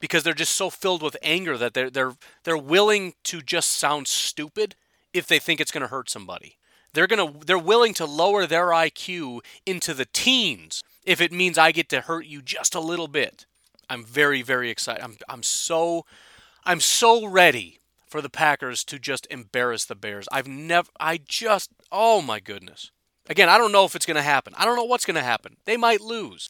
[0.00, 4.08] because they're just so filled with anger that they're they're they're willing to just sound
[4.08, 4.74] stupid
[5.12, 6.56] if they think it's going to hurt somebody.
[6.92, 11.58] They're going to they're willing to lower their IQ into the teens if it means
[11.58, 13.46] I get to hurt you just a little bit.
[13.88, 15.02] I'm very very excited.
[15.02, 16.04] I'm I'm so
[16.64, 20.28] I'm so ready for the Packers to just embarrass the Bears.
[20.32, 22.90] I've never I just oh my goodness.
[23.28, 24.54] Again, I don't know if it's going to happen.
[24.56, 25.56] I don't know what's going to happen.
[25.64, 26.48] They might lose.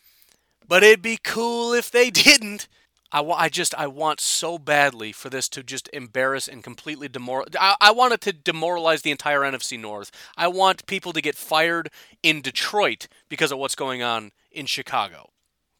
[0.69, 2.69] But it'd be cool if they didn't.
[3.17, 7.09] I, wa- I just I want so badly for this to just embarrass and completely
[7.09, 7.55] demoralize.
[7.59, 10.11] I, I want it to demoralize the entire NFC North.
[10.37, 11.89] I want people to get fired
[12.23, 15.31] in Detroit because of what's going on in Chicago.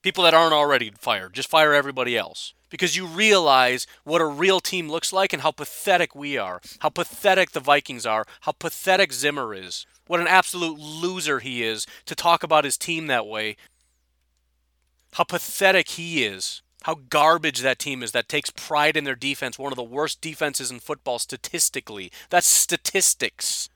[0.01, 2.55] People that aren't already fired, just fire everybody else.
[2.71, 6.89] Because you realize what a real team looks like and how pathetic we are, how
[6.89, 12.15] pathetic the Vikings are, how pathetic Zimmer is, what an absolute loser he is to
[12.15, 13.59] talk about his team that way,
[15.13, 19.59] how pathetic he is, how garbage that team is that takes pride in their defense,
[19.59, 22.13] one of the worst defenses in football statistically.
[22.31, 23.69] That's statistics.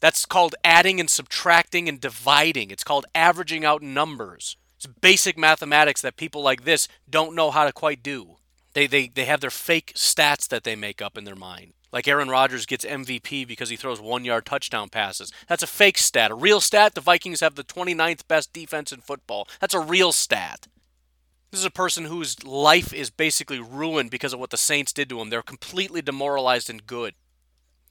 [0.00, 2.72] That's called adding and subtracting and dividing.
[2.72, 4.56] It's called averaging out numbers.
[4.76, 8.38] It's basic mathematics that people like this don't know how to quite do.
[8.72, 11.74] They, they, they have their fake stats that they make up in their mind.
[11.92, 15.32] Like Aaron Rodgers gets MVP because he throws one yard touchdown passes.
[15.46, 16.32] That's a fake stat.
[16.32, 19.46] A real stat, the Vikings have the 29th best defense in football.
[19.60, 20.66] That's a real stat.
[21.50, 25.08] This is a person whose life is basically ruined because of what the Saints did
[25.08, 25.30] to him.
[25.30, 27.14] They're completely demoralized and good.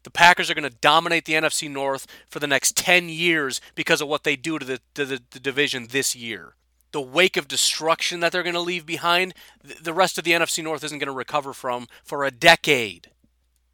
[0.03, 3.99] The Packers are going to dominate the NFC North for the next 10 years because
[3.99, 6.55] of what they do to the, to the, the division this year.
[6.91, 10.64] The wake of destruction that they're going to leave behind, the rest of the NFC
[10.64, 13.12] North isn't going to recover from for a decade.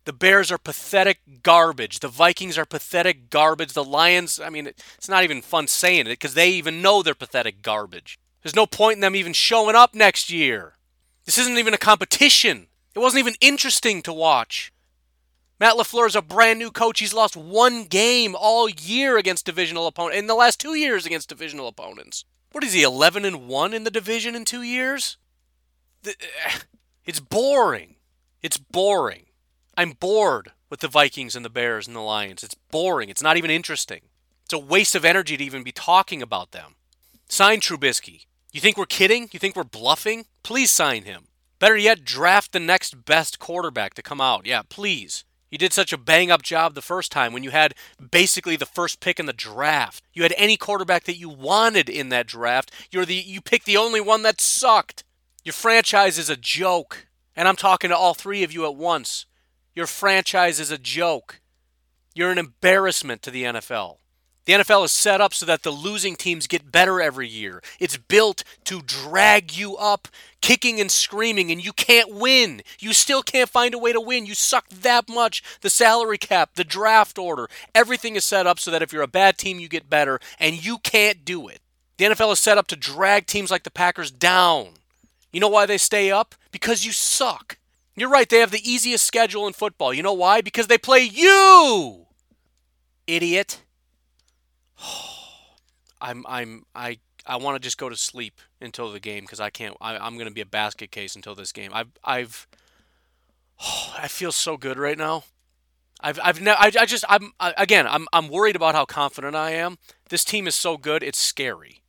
[0.06, 2.00] The Bears are pathetic garbage.
[2.00, 3.74] The Vikings are pathetic garbage.
[3.74, 7.16] The Lions, I mean, it's not even fun saying it because they even know they're
[7.16, 8.20] pathetic garbage.
[8.46, 10.74] There's no point in them even showing up next year.
[11.26, 12.68] This isn't even a competition.
[12.94, 14.72] It wasn't even interesting to watch.
[15.60, 17.00] Matt LaFleur is a brand new coach.
[17.00, 21.28] He's lost one game all year against divisional opponents, in the last two years against
[21.28, 22.24] divisional opponents.
[22.52, 25.18] What is he, 11 and 1 in the division in two years?
[27.04, 27.96] It's boring.
[28.44, 29.26] It's boring.
[29.76, 32.44] I'm bored with the Vikings and the Bears and the Lions.
[32.44, 33.10] It's boring.
[33.10, 34.02] It's not even interesting.
[34.44, 36.76] It's a waste of energy to even be talking about them.
[37.28, 38.26] Sign Trubisky.
[38.56, 39.28] You think we're kidding?
[39.34, 40.28] You think we're bluffing?
[40.42, 41.28] Please sign him.
[41.60, 44.46] Better yet, draft the next best quarterback to come out.
[44.46, 45.26] Yeah, please.
[45.52, 47.76] You did such a bang up job the first time when you had
[48.12, 50.06] basically the first pick in the draft.
[50.14, 52.72] You had any quarterback that you wanted in that draft.
[52.92, 55.04] You're the you picked the only one that sucked.
[55.44, 57.08] Your franchise is a joke.
[57.36, 59.26] And I'm talking to all three of you at once.
[59.76, 61.42] Your franchise is a joke.
[62.14, 63.98] You're an embarrassment to the NFL.
[64.46, 67.64] The NFL is set up so that the losing teams get better every year.
[67.80, 70.08] It's built to drag you up,
[70.40, 72.62] kicking and screaming, and you can't win.
[72.80, 74.28] You still can't find a way to win.
[74.28, 75.42] You suck that much.
[75.62, 79.08] The salary cap, the draft order, everything is set up so that if you're a
[79.08, 81.62] bad team, you get better, and you can't do it.
[81.98, 84.70] The NFL is set up to drag teams like the Packers down.
[85.34, 86.36] You know why they stay up?
[86.52, 87.58] Because you suck.
[87.96, 89.94] You're right, they have the easiest schedule in football.
[89.94, 90.42] You know why?
[90.42, 92.06] Because they play you.
[93.08, 93.62] Idiot.
[96.02, 99.50] I'm I'm I I want to just go to sleep until the game because I
[99.50, 99.76] can't.
[99.82, 101.72] I, am going to be a basket case until this game.
[101.74, 102.48] I've I've
[103.62, 105.24] oh, I feel so good right now.
[106.02, 109.36] I've I've ne- I, I just I'm I, again I'm I'm worried about how confident
[109.36, 109.78] I am.
[110.10, 111.82] This team is so good, it's scary.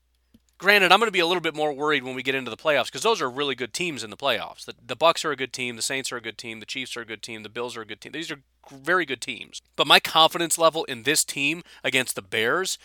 [0.59, 2.57] Granted, I'm going to be a little bit more worried when we get into the
[2.57, 4.65] playoffs because those are really good teams in the playoffs.
[4.65, 6.97] The, the Bucs are a good team, the Saints are a good team, the Chiefs
[6.97, 8.13] are a good team, the Bills are a good team.
[8.13, 8.41] These are
[8.71, 9.63] very good teams.
[9.77, 12.79] But my confidence level in this team against the Bears,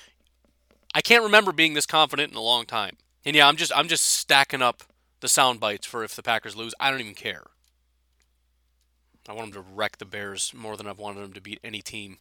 [0.93, 2.97] I can't remember being this confident in a long time.
[3.25, 4.83] And yeah, I'm just I'm just stacking up
[5.19, 6.73] the sound bites for if the Packers lose.
[6.79, 7.45] I don't even care.
[9.29, 11.81] I want them to wreck the Bears more than I've wanted them to beat any
[11.81, 12.17] team.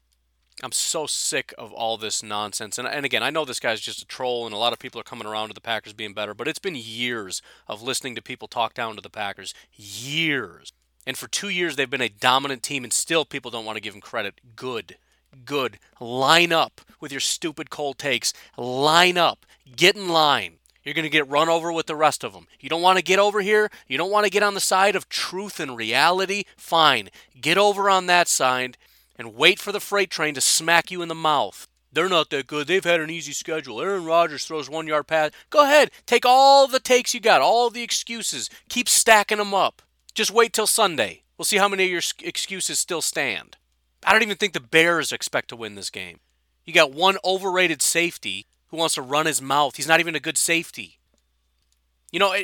[0.62, 2.76] I'm so sick of all this nonsense.
[2.76, 5.00] And, and again, I know this guy's just a troll, and a lot of people
[5.00, 8.22] are coming around to the Packers being better, but it's been years of listening to
[8.22, 9.54] people talk down to the Packers.
[9.72, 10.72] Years.
[11.06, 13.82] And for two years, they've been a dominant team, and still people don't want to
[13.82, 14.40] give them credit.
[14.54, 14.96] Good.
[15.44, 15.78] Good.
[15.98, 18.32] Line up with your stupid cold takes.
[18.56, 19.46] Line up.
[19.76, 20.54] Get in line.
[20.82, 22.46] You're going to get run over with the rest of them.
[22.58, 23.70] You don't want to get over here?
[23.86, 26.44] You don't want to get on the side of truth and reality?
[26.56, 27.10] Fine.
[27.38, 28.78] Get over on that side
[29.16, 31.68] and wait for the freight train to smack you in the mouth.
[31.92, 32.66] They're not that good.
[32.66, 33.80] They've had an easy schedule.
[33.80, 35.32] Aaron Rodgers throws one yard pass.
[35.50, 35.90] Go ahead.
[36.06, 38.48] Take all the takes you got, all the excuses.
[38.68, 39.82] Keep stacking them up.
[40.14, 41.22] Just wait till Sunday.
[41.36, 43.56] We'll see how many of your excuses still stand.
[44.04, 46.20] I don't even think the Bears expect to win this game.
[46.64, 49.76] You got one overrated safety who wants to run his mouth.
[49.76, 50.98] He's not even a good safety.
[52.12, 52.34] You know,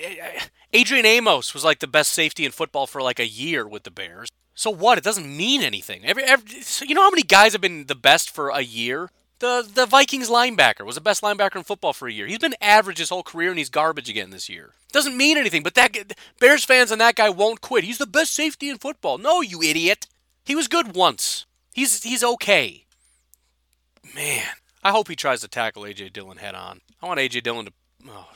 [0.72, 3.90] Adrian Amos was like the best safety in football for like a year with the
[3.90, 4.28] Bears.
[4.54, 4.98] So what?
[4.98, 6.04] It doesn't mean anything.
[6.04, 9.10] Every, every you know how many guys have been the best for a year?
[9.38, 12.26] The the Vikings linebacker was the best linebacker in football for a year.
[12.26, 14.70] He's been average his whole career and he's garbage again this year.
[14.92, 17.84] Doesn't mean anything, but that Bears fans and that guy won't quit.
[17.84, 19.18] He's the best safety in football.
[19.18, 20.06] No, you idiot.
[20.44, 21.44] He was good once.
[21.74, 22.86] He's he's okay.
[24.14, 24.46] Man,
[24.82, 26.80] I hope he tries to tackle AJ Dillon head on.
[27.02, 27.72] I want AJ Dillon to
[28.08, 28.28] oh,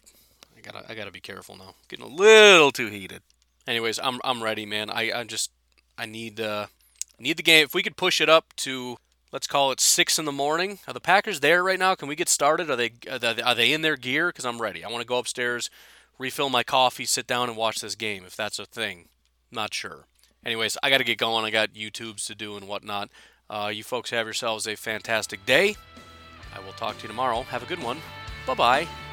[0.57, 1.75] I got to I got to be careful now.
[1.89, 3.23] Getting a little too heated.
[3.67, 4.91] Anyways, I'm I'm ready, man.
[4.91, 5.51] I I just
[5.97, 6.67] I need uh,
[7.19, 7.65] need the game.
[7.65, 8.99] If we could push it up to
[9.33, 10.79] let's call it six in the morning.
[10.87, 11.95] Are the Packers there right now?
[11.95, 12.71] Can we get started?
[12.71, 14.29] Are they are they, in their gear?
[14.29, 14.85] Because I'm ready.
[14.85, 15.71] I want to go upstairs,
[16.19, 18.25] refill my coffee, sit down and watch this game.
[18.27, 19.09] If that's a thing,
[19.51, 20.07] not sure.
[20.45, 21.45] Anyways, I got to get going.
[21.45, 23.11] I got YouTubes to do and whatnot.
[23.49, 25.77] Uh, you folks have yourselves a fantastic day.
[26.55, 27.43] I will talk to you tomorrow.
[27.43, 27.99] Have a good one.
[28.47, 29.10] Bye bye.